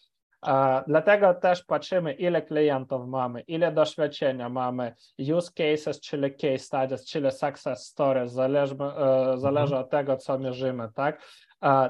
[0.86, 7.30] Dlatego też patrzymy, ile klientów mamy, ile doświadczenia mamy, use cases, czyli case studies, czyli
[7.30, 11.22] success stories, zależy, e, zależy od tego, co mierzymy, tak?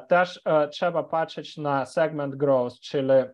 [0.09, 3.27] Też e, trzeba patrzeć na segment growth, czyli e,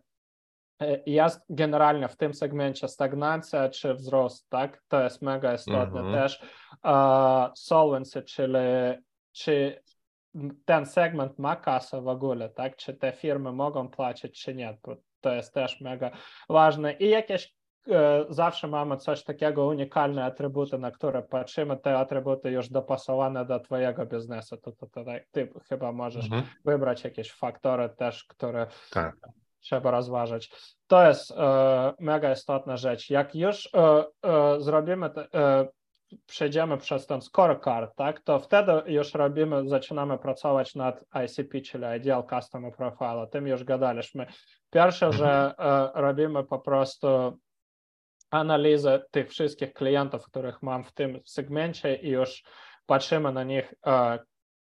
[1.05, 4.81] jest generalnie w tym segmencie stagnacja czy wzrost, tak?
[4.87, 6.01] To jest mega istotne.
[6.01, 6.13] -hmm.
[6.13, 6.41] Też
[7.55, 8.53] solvency, czyli
[9.31, 9.81] czy
[10.65, 12.75] ten segment ma kasę w ogóle, tak?
[12.75, 14.77] Czy te firmy mogą płacić, czy nie?
[15.21, 16.11] To jest też mega
[16.49, 16.93] ważne.
[16.93, 17.53] I jakieś
[17.87, 23.59] e, zawsze mamy coś takiego, unikalne atrybuty, na które patrzymy, te atrybuty już dopasowane do
[23.59, 26.43] twojego biznesu, to, to, to ty chyba możesz mhm.
[26.65, 29.15] wybrać jakieś faktory też, które tak.
[29.59, 30.51] trzeba rozważyć.
[30.87, 33.09] To jest e, mega istotna rzecz.
[33.09, 35.67] Jak już e, e, zrobimy, te, e,
[36.25, 42.23] przejdziemy przez ten scorecard, tak, to wtedy już robimy, zaczynamy pracować nad ICP, czyli Ideal
[42.29, 43.21] Customer Profile.
[43.21, 44.25] O tym już gadaliśmy.
[44.69, 45.23] Pierwsze, mhm.
[45.23, 47.07] że e, robimy po prostu
[48.31, 52.43] analizę tych wszystkich klientów, których mam w tym segmencie i już
[52.85, 54.19] patrzymy na nich e,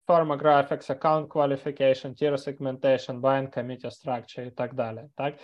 [0.07, 5.35] forma graphics, account qualification, tier segmentation, buying committee structure i tak dalej, tak?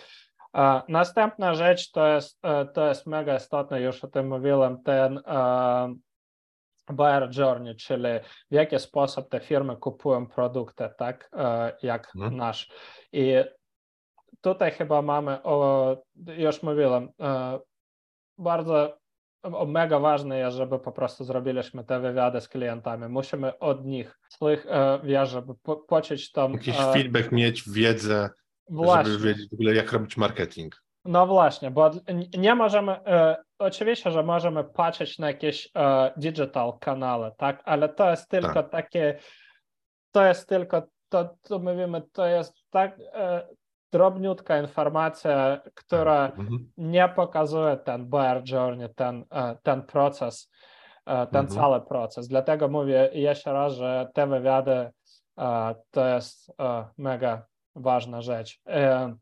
[0.87, 2.41] Następna rzecz to jest,
[2.73, 5.21] to jest mega istotne, już o tym mówiłem, ten
[6.89, 8.03] buyer journey, czyli
[8.51, 11.29] w jaki sposób te firmy kupują produkty, tak,
[11.83, 12.35] jak hmm.
[12.35, 12.71] nasz.
[13.11, 13.33] I
[14.41, 15.97] tutaj chyba mamy, o,
[16.37, 17.09] już mówiłem,
[18.37, 18.97] bardzo
[19.67, 23.07] mega ważne jest, żeby po prostu zrobiliśmy te wywiady z klientami.
[23.07, 24.67] Musimy od nich, swych,
[25.03, 25.53] wiesz, żeby
[25.87, 26.53] poczuć tam...
[26.53, 28.29] Jakiś feedback mieć, wiedzę,
[28.69, 29.11] Właśnie.
[29.13, 30.75] żeby wiedzieć w ogóle, jak robić marketing.
[31.05, 31.91] No właśnie, bo
[32.37, 38.09] nie możemy, e, oczywiście, że możemy patrzeć na jakieś e, digital kanały, tak, ale to
[38.09, 38.69] jest tylko tak.
[38.69, 39.19] takie,
[40.11, 43.47] to jest tylko, to co mówimy, to jest tak e,
[43.91, 46.39] drobniutka informacja, która tak.
[46.39, 46.71] mhm.
[46.77, 50.51] nie pokazuje ten buyer journey, ten, e, ten proces,
[51.05, 51.47] e, ten mhm.
[51.47, 52.27] cały proces.
[52.27, 54.89] Dlatego mówię jeszcze raz, że te wywiady
[55.37, 56.51] e, to jest
[56.97, 57.45] mega
[57.81, 58.59] ważna rzecz.
[58.67, 59.15] E,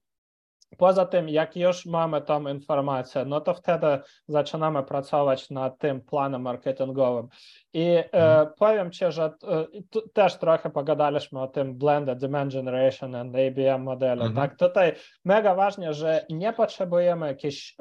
[0.77, 3.87] poza tym, jak już mamy tą informację, no to wtedy
[4.27, 7.27] zaczynamy pracować nad tym planem marketingowym.
[7.73, 8.47] I e, mhm.
[8.57, 9.65] powiem Ci, że e,
[10.13, 14.23] też trochę pogadaliśmy o tym blended demand generation and ABM modelu.
[14.23, 14.49] Mhm.
[14.49, 14.93] Tak, tutaj
[15.25, 17.75] mega ważne, że nie potrzebujemy jakichś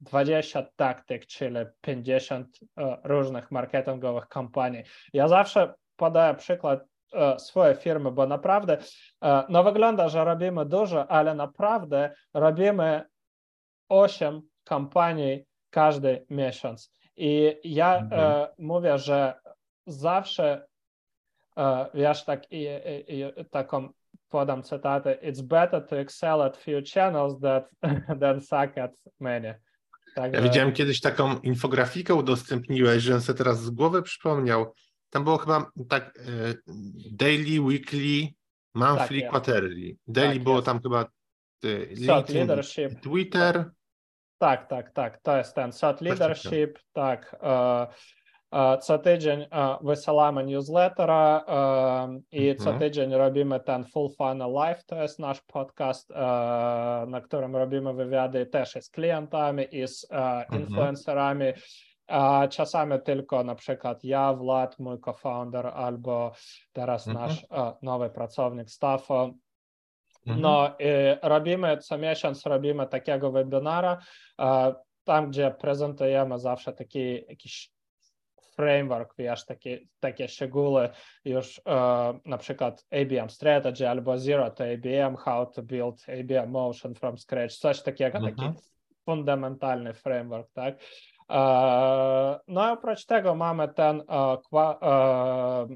[0.00, 2.58] 20 taktyk, czyli 50
[3.04, 4.82] różnych marketingowych kampanii.
[5.12, 6.95] Ja zawsze podaję przykład E,
[7.38, 8.78] swoje firmy, bo naprawdę
[9.24, 13.02] e, no wygląda, że robimy dużo, ale naprawdę robimy
[13.88, 16.92] 8 kampanii każdy miesiąc.
[17.16, 18.48] I ja e, mhm.
[18.58, 19.34] mówię, że
[19.86, 20.66] zawsze
[21.94, 22.66] wiesz, tak, i,
[23.08, 23.88] i, i, taką
[24.28, 27.70] podam cytatę, it's better to excel at few channels that,
[28.20, 29.54] than suck at many.
[30.32, 34.74] ja widziałem kiedyś taką infografikę udostępniłeś, że sobie teraz z głowy przypomniał,
[35.10, 36.54] tam było chyba tak e,
[37.12, 38.28] daily, weekly,
[38.74, 39.96] monthly, tak, quarterly.
[40.06, 40.66] Daily tak, było jest.
[40.66, 41.02] tam chyba
[41.64, 43.00] e, LinkedIn, leadership.
[43.00, 43.70] Twitter.
[44.38, 47.36] Tak, tak, tak, to jest ten thought leadership, tak.
[47.42, 47.94] Uh,
[48.80, 49.46] Co tydzień
[49.82, 51.44] wysyłamy newslettera
[52.32, 52.78] i co Mhm.
[52.78, 56.10] tydzień robimy ten Full Funnel Live, to jest nasz podcast,
[57.06, 60.06] na którym robimy wywiady też z klientami, i z
[60.52, 61.44] influencerami.
[62.06, 66.32] A czasami tylko na przykład ja, Vlad, mój co-founder, albo
[66.72, 67.28] teraz Mhm.
[67.28, 67.46] nasz
[67.82, 69.30] nowy pracownik Stafo.
[70.26, 70.40] Mhm.
[70.42, 70.84] No i
[71.22, 73.98] robimy co miesiąc robimy takiego webinara,
[74.40, 77.70] e, tam gdzie prezentujemy zawsze taki jakiś
[78.54, 80.88] framework, wiesz, takie, takie szczegóły
[81.24, 86.94] już e, na przykład ABM strategy albo zero to ABM, how to build ABM motion
[86.94, 88.54] from scratch, coś takiego, taki Mhm.
[89.04, 90.74] fundamentalny framework, tak?
[91.30, 94.36] E, No i oprócz tego mamy ten e,
[94.82, 95.66] e,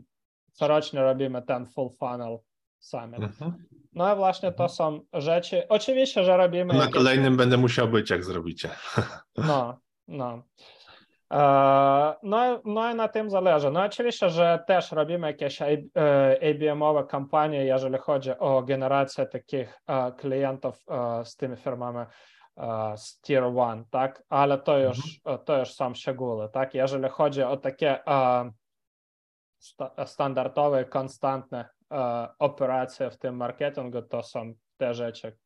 [0.53, 2.39] corocznie robimy ten full funnel
[2.79, 3.21] summit.
[3.23, 3.67] Mhm.
[3.95, 5.69] No i właśnie to są rzeczy.
[5.69, 6.75] Oczywiście, że robimy.
[6.75, 8.71] Na jakieś- kolejnym będę musiał być, jak zrobicie.
[9.37, 9.79] No,
[10.09, 10.43] no.
[12.23, 13.71] No, i- no i na tym zależy.
[13.71, 15.63] No oczywiście, że też robimy jakieś
[16.43, 19.81] ABM-owe kampanie, jeżeli chodzi o generację takich
[20.17, 20.85] klientów
[21.25, 21.99] z tymi firmami
[22.97, 24.23] z Tier 1, tak?
[24.29, 26.75] Ale to już, to już są szczegóły, tak?
[26.75, 28.51] Jeżeli chodzi o takie e,
[29.59, 35.37] sta- standardowe, konstantne e, operacje w tym marketingu, to są te rzeczy,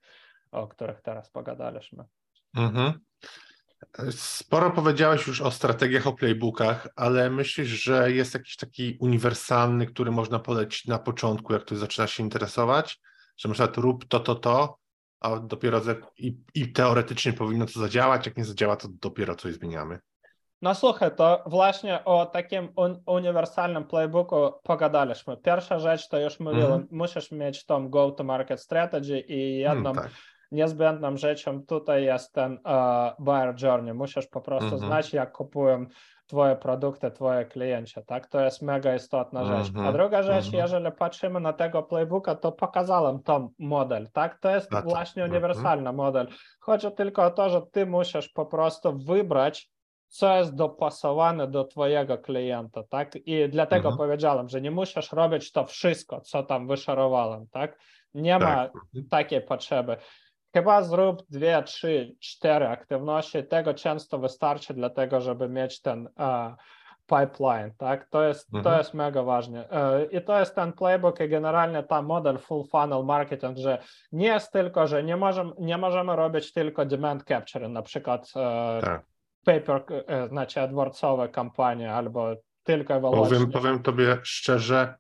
[0.53, 2.05] o których teraz pogadaliśmy.
[2.57, 2.93] Mhm.
[4.11, 10.11] Sporo powiedziałeś już o strategiach, o playbookach, ale myślisz, że jest jakiś taki uniwersalny, który
[10.11, 13.01] można polecić na początku, jak ktoś zaczyna się interesować,
[13.37, 14.79] że na przykład rób to, to, to,
[15.25, 19.55] a dopiero za, i, i teoretycznie powinno to zadziałać, jak nie zadziała, to dopiero coś
[19.55, 19.99] zmieniamy.
[20.63, 25.37] No słuchaj, to właśnie o takim un- uniwersalnym playbooku pogadaliśmy.
[25.37, 26.89] Pierwsza rzecz, to już mówiłem, Mhm.
[26.91, 30.13] musisz mieć tą go-to-market strategy i jedną Hmm, tak.
[30.53, 33.95] niezbędną rzeczą tutaj jest ten e, buyer journey.
[33.95, 34.87] Musisz po prostu Mhm.
[34.87, 35.87] znać, jak kupują
[36.27, 38.27] twoje produkty, twoje klienci, tak?
[38.27, 39.67] To jest mega istotna rzecz.
[39.75, 40.63] A Mhm, druga rzecz, mhm.
[40.63, 44.39] jeżeli patrzymy na tego playbooka, to pokazałem tą model, tak?
[44.39, 44.85] To jest A, tak.
[44.85, 45.31] właśnie Mhm.
[45.33, 46.27] uniwersalna model.
[46.61, 49.75] Chodzi tylko o to, że ty musisz po prostu wybrać
[50.09, 53.17] co jest dopasowane do twojego klienta, tak?
[53.17, 53.97] I dlatego Mhm.
[53.97, 57.79] powiedziałem, że nie musisz robić to wszystko, co tam wyszarowałem, tak?
[58.15, 58.73] Nie ma Tak.
[59.11, 59.97] takiej potrzeby.
[60.55, 63.45] Chyba zrób dwie, trzy, cztery aktywności.
[63.45, 66.55] Tego często wystarczy dla tego, żeby mieć ten e,
[67.07, 68.09] pipeline, tak?
[68.11, 68.79] To jest, to Mhm.
[68.79, 69.71] jest mega ważne.
[69.71, 73.79] E, I to jest ten playbook i generalnie ta model full funnel marketing, że
[74.13, 78.81] nie jest tylko, że nie możemy, nie możemy robić tylko demand capture, na przykład e,
[78.85, 79.03] Tak.
[79.45, 79.85] paper,
[80.29, 83.37] znaczy AdWordsowe kampanie albo tylko i wyłącznie.
[83.37, 84.95] Powiem, powiem tobie szczerze,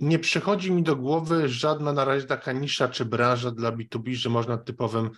[0.00, 4.30] nie, przychodzi mi do głowy żadna na razie taka nisza czy branża dla B2B, że
[4.30, 5.10] można typowym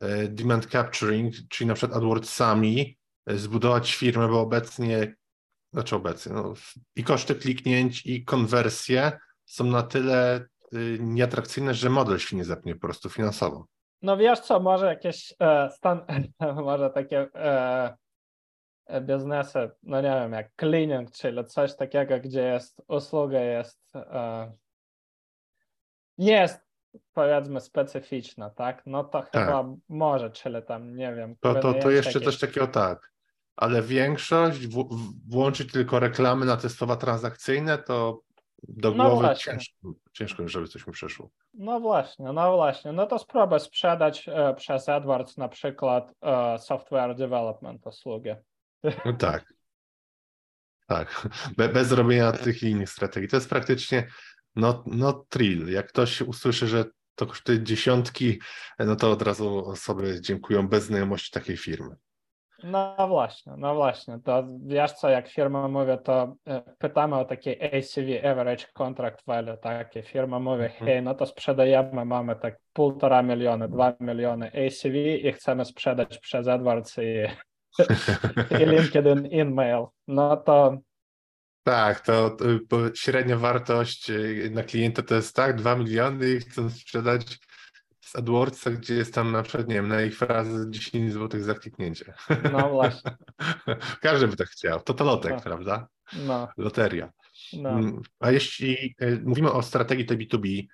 [0.00, 5.14] e, demand capturing, czyli na przykład AdWordsami e, zbudować firmę, bo obecnie,
[5.72, 6.54] znaczy obecnie, no,
[6.96, 9.12] i koszty kliknięć i konwersje
[9.44, 13.66] są na tyle y, nieatrakcyjne, że model się nie zepnie po prostu finansowo.
[14.02, 16.00] No wiesz co, może jakieś e, stan,
[16.64, 17.96] może takie e,
[19.00, 24.52] biznesy, no nie wiem, jak cleaning, czyli coś takiego, gdzie jest usługa jest e,
[26.18, 26.60] jest
[27.12, 28.82] powiedzmy specyficzna, tak?
[28.86, 31.36] No to chyba może, czyli tam, nie wiem.
[31.40, 33.12] To, to, to jeszcze jakieś- coś takiego tak.
[33.56, 38.20] Ale większość, w, w, włączyć tylko reklamy na te słowa transakcyjne, to
[38.68, 39.52] do No głowy właśnie.
[39.52, 41.30] ciężko, ciężko, żeby coś mi przeszło.
[41.54, 42.92] No właśnie, no właśnie.
[42.92, 48.30] No to spróbuj sprzedać e, przez AdWords na przykład e, software development usługi.
[49.04, 49.54] No tak.
[50.88, 51.28] Tak.
[51.56, 53.28] Be, bez robienia tych innych strategii.
[53.28, 54.06] To jest praktycznie
[54.56, 55.72] no, no thrill.
[55.72, 58.40] Jak ktoś usłyszy, że to kosztuje dziesiątki,
[58.78, 61.96] no to od razu osoby dziękują bez znajomości takiej firmy.
[62.64, 64.18] No właśnie, no właśnie.
[64.24, 69.56] To wiesz co, jak firma mówi, to e, pytamy o takie ACV, Average Contract Value,
[69.56, 70.86] takie firma mówi, Mhm.
[70.86, 76.48] hej, no to sprzedajemy, mamy tak półtora miliona, dwa miliony ACV i chcemy sprzedać przez
[76.48, 77.26] AdWords i,
[78.62, 79.86] i LinkedIn InMail.
[80.08, 80.78] No to
[81.64, 82.36] Tak, to,
[82.68, 87.38] to średnia wartość y, na klienta to jest tak, 2 miliony i chcą sprzedać
[88.00, 91.54] z AdWordsa, gdzie jest tam na przykład, nie wiem, na ich frazę 10 zł za
[91.54, 92.14] kliknięcie.
[92.52, 93.10] no właśnie,
[94.02, 94.80] Każdy by tak chciał.
[94.80, 95.42] To to lotek, Tak.
[95.42, 95.88] prawda?
[96.26, 97.10] no, Loteria.
[97.52, 97.70] no.
[97.70, 100.66] Mm, A jeśli e, mówimy o strategii tej B2B, e,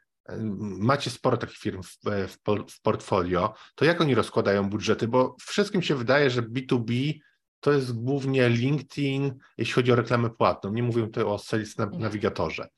[0.61, 2.39] macie sporo takich firm w, e, w,
[2.70, 5.09] w portfolio, to jak oni rozkładają budżety?
[5.09, 7.18] Bo wszystkim się wydaje, że B2B
[7.61, 10.72] to jest głównie LinkedIn, jeśli chodzi o reklamę płatną.
[10.72, 12.68] Nie mówię tutaj o Sales Nav- Navigatorze.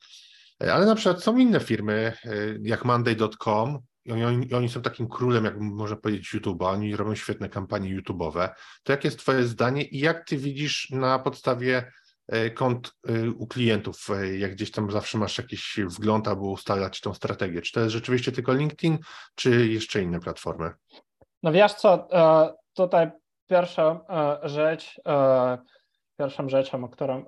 [0.62, 2.30] E, Ale na przykład są inne firmy, e,
[2.62, 7.48] jak Monday.com, i oni, oni, są takim królem, jak można powiedzieć, YouTube'a, oni robią świetne
[7.48, 8.48] kampanie YouTube'owe.
[8.82, 11.92] To jakie jest Twoje zdanie i jak Ty widzisz na podstawie
[12.54, 17.14] kont e, u klientów, e, jak gdzieś tam zawsze masz jakiś wgląd, aby ustalać tą
[17.14, 17.62] strategię?
[17.62, 18.98] Czy to jest rzeczywiście tylko LinkedIn,
[19.34, 20.72] czy jeszcze inne platformy?
[21.42, 22.08] No wiesz co,
[22.74, 23.10] tutaj
[23.46, 24.00] pierwsza
[24.42, 25.00] rzecz,
[26.18, 27.24] pierwszą rzeczą, o którą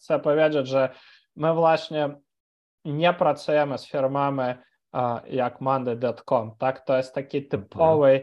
[0.00, 0.94] chcę powiedzieć, że
[1.36, 2.16] my właśnie
[2.84, 4.54] nie pracujemy z firmami
[5.26, 6.84] jak Monday.com, tak?
[6.84, 7.62] To jest taki mhm.
[7.62, 8.22] typowy,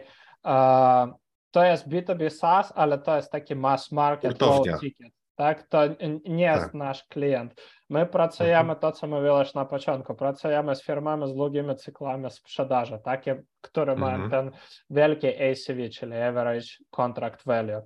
[1.51, 5.63] to jest B2B SaaS, ale to jest taki mass market, low ticket, tak?
[5.63, 5.81] To
[6.25, 6.73] nie jest tak.
[6.73, 7.61] nasz klient.
[7.89, 8.79] My pracujemy, mhm.
[8.79, 14.15] to co mówiłeś na początku, pracujemy z firmami z długimi cyklami sprzedaży, takie, które mają
[14.23, 14.31] mhm.
[14.31, 14.59] ten
[14.89, 17.81] wielki ACV, czyli Average Contract Value.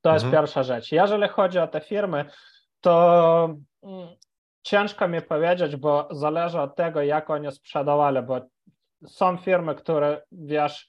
[0.00, 0.92] To jest pierwsza rzecz.
[0.92, 2.24] Jeżeli chodzi o te firmy,
[2.80, 4.08] to mm,
[4.62, 8.40] ciężko mi powiedzieć, bo zależy od tego, jak oni sprzedawali, bo
[9.06, 10.88] są firmy, które wiesz,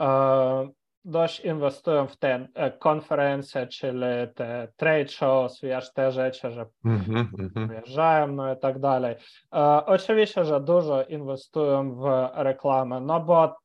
[0.00, 0.68] e,
[1.04, 4.00] dość inwestują w te e, konferencje, czyli
[4.34, 7.68] te trade shows, wiesz, te rzeczy, że mm -hmm.
[7.68, 9.14] wyjeżdżają, no i tak dalej.
[9.54, 13.56] E, oczywiście, że dużo inwestują w reklamę, no bo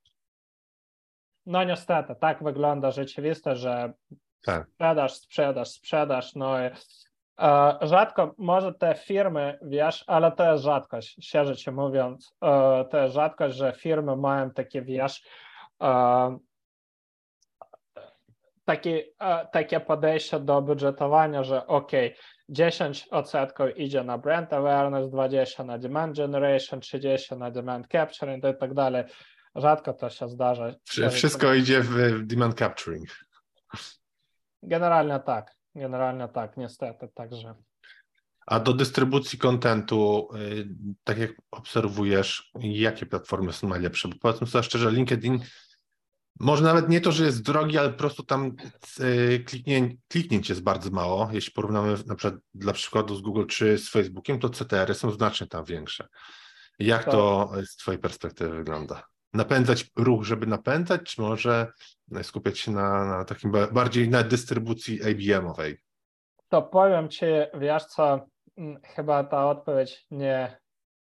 [1.46, 3.94] no niestety, tak wygląda rzeczywistość, że
[4.46, 4.68] tak.
[4.68, 6.70] sprzedaż, sprzedaż, sprzedaż, no i
[7.82, 12.36] Rzadko, może te firmy, wiesz, ale to jest rzadkość, szczerze mówiąc,
[12.90, 15.24] to jest rzadkość, że firmy mają takie, wiesz,
[18.68, 19.04] takie,
[19.52, 21.92] takie podejście do budżetowania, że ok,
[22.50, 28.60] 10 odsetków idzie na brand awareness, 20 na demand generation, 30 na demand capturing i
[28.60, 29.04] tak dalej.
[29.56, 30.74] Rzadko to się zdarza.
[31.12, 33.10] Wszystko idzie w demand capturing.
[34.64, 35.56] Generalnie tak.
[35.76, 37.56] Generalnie tak, niestety, także.
[38.48, 40.68] A do dystrybucji kontentu, y,
[41.04, 44.08] tak jak obserwujesz, jakie platformy są najlepsze?
[44.08, 45.40] Bo powiedzmy sobie szczerze, LinkedIn
[46.40, 48.56] może nawet nie to, że jest drogi, ale po prostu tam
[49.00, 51.30] y, kliknię, kliknięć jest bardzo mało.
[51.32, 55.48] Jeśli porównamy na przykład dla przykładu z Google czy z Facebookiem, to CTR-y są znacznie
[55.48, 56.08] tam większe.
[56.80, 59.04] Jak to, to z Twojej perspektywy wygląda?
[59.34, 61.68] napędzać ruch, żeby napędzać, czy może
[62.24, 65.78] skupiać się na, na takim bardziej na dystrybucji ABM-owej?
[66.50, 68.26] To powiem Ci, wiesz co,
[68.58, 70.60] mm, chyba ta odpowiedź nie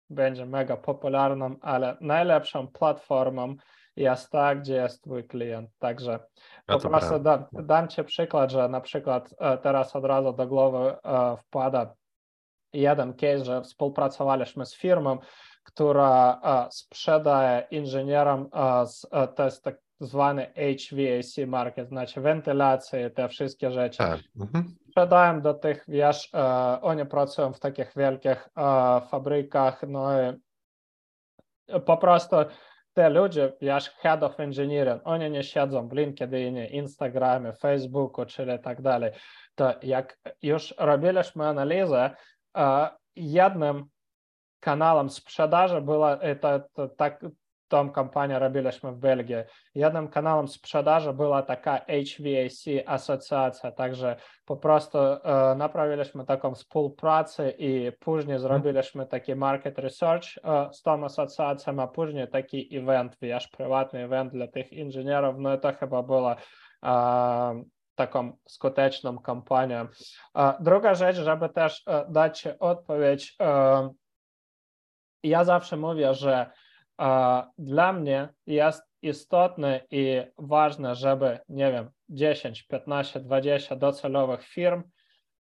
[0.10, 3.56] będzie mega popularną, ale najlepszą platformą
[3.98, 5.70] jest ta, gdzie jest Twój klient.
[5.80, 6.20] Także
[6.68, 10.48] ja po prostu dam, dam Ci przykład, że na przykład e, teraz od razu do
[10.48, 11.94] głowy e, wpada
[12.74, 15.18] jeden case, że współpracowaliśmy z firmą,
[15.64, 16.42] która
[16.72, 18.50] sprzedaje inżynierom,
[19.36, 23.98] to jest tak zwany HVAC market, znaczy wentylację, te wszystkie rzeczy.
[23.98, 24.20] Tak.
[24.40, 24.76] Mhm.
[24.90, 26.32] Sprzedają do tych, wiesz,
[26.82, 28.50] oni pracują w takich wielkich
[29.10, 30.34] fabrykach, no i
[31.86, 32.36] po prostu
[32.98, 38.82] te ludzie, wiesz, head of engineering, oni nie siedzą w LinkedInie, Instagramie, Facebooku, czyli tak
[38.82, 39.12] dalej.
[39.56, 42.10] To jak już robiliśmy analizę,
[43.16, 43.86] jednym
[44.60, 46.20] kanałem sprzedaży była,
[47.68, 49.36] tą kampanię robiliśmy w Belgii.
[49.76, 54.16] Jednym kanałem sprzedaży była taka HVAC asocjacja, także
[54.46, 61.06] po prostu e, naprawiliśmy taką współpracę i później zrobiliśmy taki market research e, z tą
[61.06, 66.04] asocjacją, a później taki event, wiesz, prywatny event dla tych inżynierów, no i to chyba
[66.04, 66.36] było
[66.84, 67.64] e,
[67.96, 69.88] taką skuteczną kampanią.
[70.60, 73.38] Druga rzecz, żeby też e, dać odpowiedź
[75.24, 76.52] ja zawsze mówię, że
[77.58, 84.84] dla mnie jest istotne i ważne, żeby, nie wiem, 10, 15, 20 docelowych firm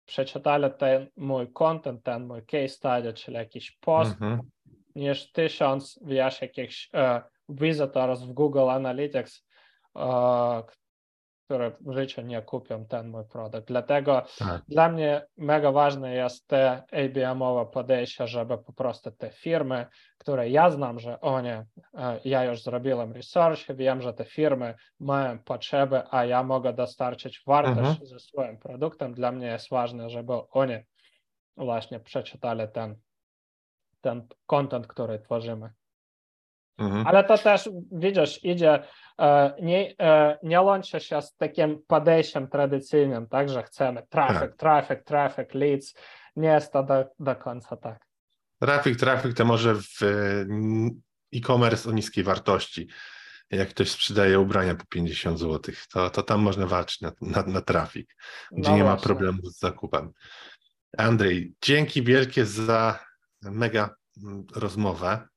[0.04, 4.38] przeczytali ten mój content, ten mój case study, czyli jakiś post, mm-hmm.
[4.94, 9.46] niż tysiąc, wiesz, jakichś uh, visitors w Google Analytics,
[9.94, 10.62] uh,
[11.50, 13.66] które w życiu nie kupią ten mój produkt.
[13.66, 14.62] Dlatego tak.
[14.68, 19.86] dla mnie mega ważne jest te ABM-owe podejście, żeby po prostu te firmy,
[20.18, 21.66] które ja znam, że oni, e,
[22.24, 27.78] ja już zrobiłem research, wiem, że te firmy mają potrzeby, a ja mogę dostarczyć wartość
[27.78, 28.06] mhm.
[28.06, 29.14] ze swoim produktem.
[29.14, 30.76] Dla mnie jest ważne, żeby oni
[31.56, 32.96] właśnie przeczytali ten,
[34.00, 35.70] ten content, który tworzymy.
[36.80, 37.06] Mhm.
[37.06, 38.82] Ale to też, widzisz, idzie,
[39.62, 44.56] nie, e, nie się z takim podejściem tradycyjnym, tak, że chcemy traffic, tak.
[44.56, 45.94] traffic, traffic, leads.
[46.36, 48.06] Nie jest to do, do końca tak.
[48.60, 50.00] Traffic, traffic to może w
[51.34, 52.88] e-commerce o niskiej wartości.
[53.50, 57.60] Jak ktoś sprzedaje ubrania po 50 zł, to, to tam można walczyć na, na, na
[57.60, 58.16] trafik,
[58.52, 60.12] gdzie no nie ma problemu z zakupem.
[60.98, 63.04] Andrzej, dzięki wielkie za
[63.42, 65.28] mega mm, rozmowę.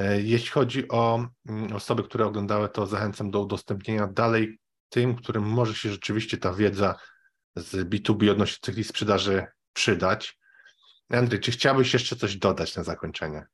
[0.00, 5.42] E, jeśli chodzi o mm, osoby, które oglądały, to zachęcam do udostępnienia dalej tym, którym
[5.42, 6.94] może się rzeczywiście ta wiedza
[7.56, 10.38] z B2B odnośnie cykli sprzedaży przydać.
[11.10, 13.46] Andrzej, czy chciałbyś jeszcze coś dodać na zakończenie?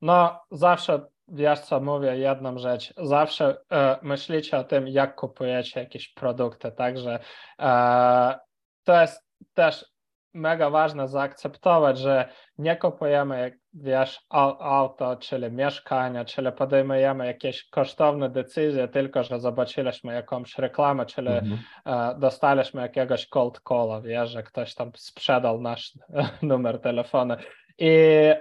[0.00, 2.94] No, zawsze wiesz co mówię, jedną rzecz.
[2.96, 7.18] Zawsze e, myślicie o tym, jak kupujecie jakieś produkty, także
[7.58, 8.38] e,
[8.84, 9.22] to jest
[9.54, 9.91] też
[10.34, 12.28] mega ważne zaakceptować, że
[12.58, 14.20] nie kupujemy, jak wiesz,
[14.60, 21.58] auto, czyli mieszkania, czyli podejmujemy jakieś kosztowne decyzje, tylko że zobaczyliśmy jakąś reklamę, czyli mhm.
[21.86, 25.98] e, dostaliśmy jakiegoś cold calla, wiesz, że ktoś tam sprzedał nasz
[26.42, 27.34] numer telefonu.
[27.78, 27.90] I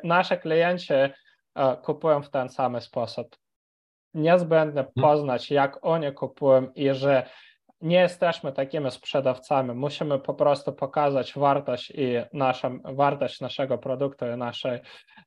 [0.03, 1.11] nasze klienci e,
[1.83, 3.35] kupują w ten sam sposób.
[4.13, 4.93] Niezbędne mhm.
[5.01, 7.23] poznać, jak oni kupują i że
[7.81, 9.73] nie jesteśmy takimi sprzedawcami.
[9.73, 14.79] Musimy po prostu pokazać wartość i naszą, wartość naszego produktu i naszej,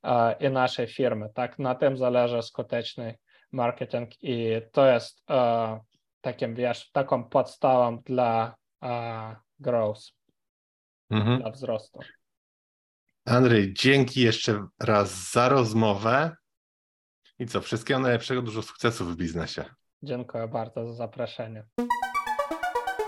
[0.02, 1.28] e, i naszej firmy.
[1.34, 3.18] Tak, na tym zależy skuteczny
[3.54, 5.80] marketing i to jest uh,
[6.20, 10.02] takim, wiesz, taką podstawą dla uh, growth,
[11.10, 11.40] mhm.
[11.40, 11.98] dla wzrostu.
[13.26, 16.36] Andrzej, dzięki jeszcze raz za rozmowę
[17.38, 19.64] i co, wszystkiego najlepszego, dużo sukcesów w biznesie.
[20.02, 21.64] Dziękuję bardzo za zaproszenie.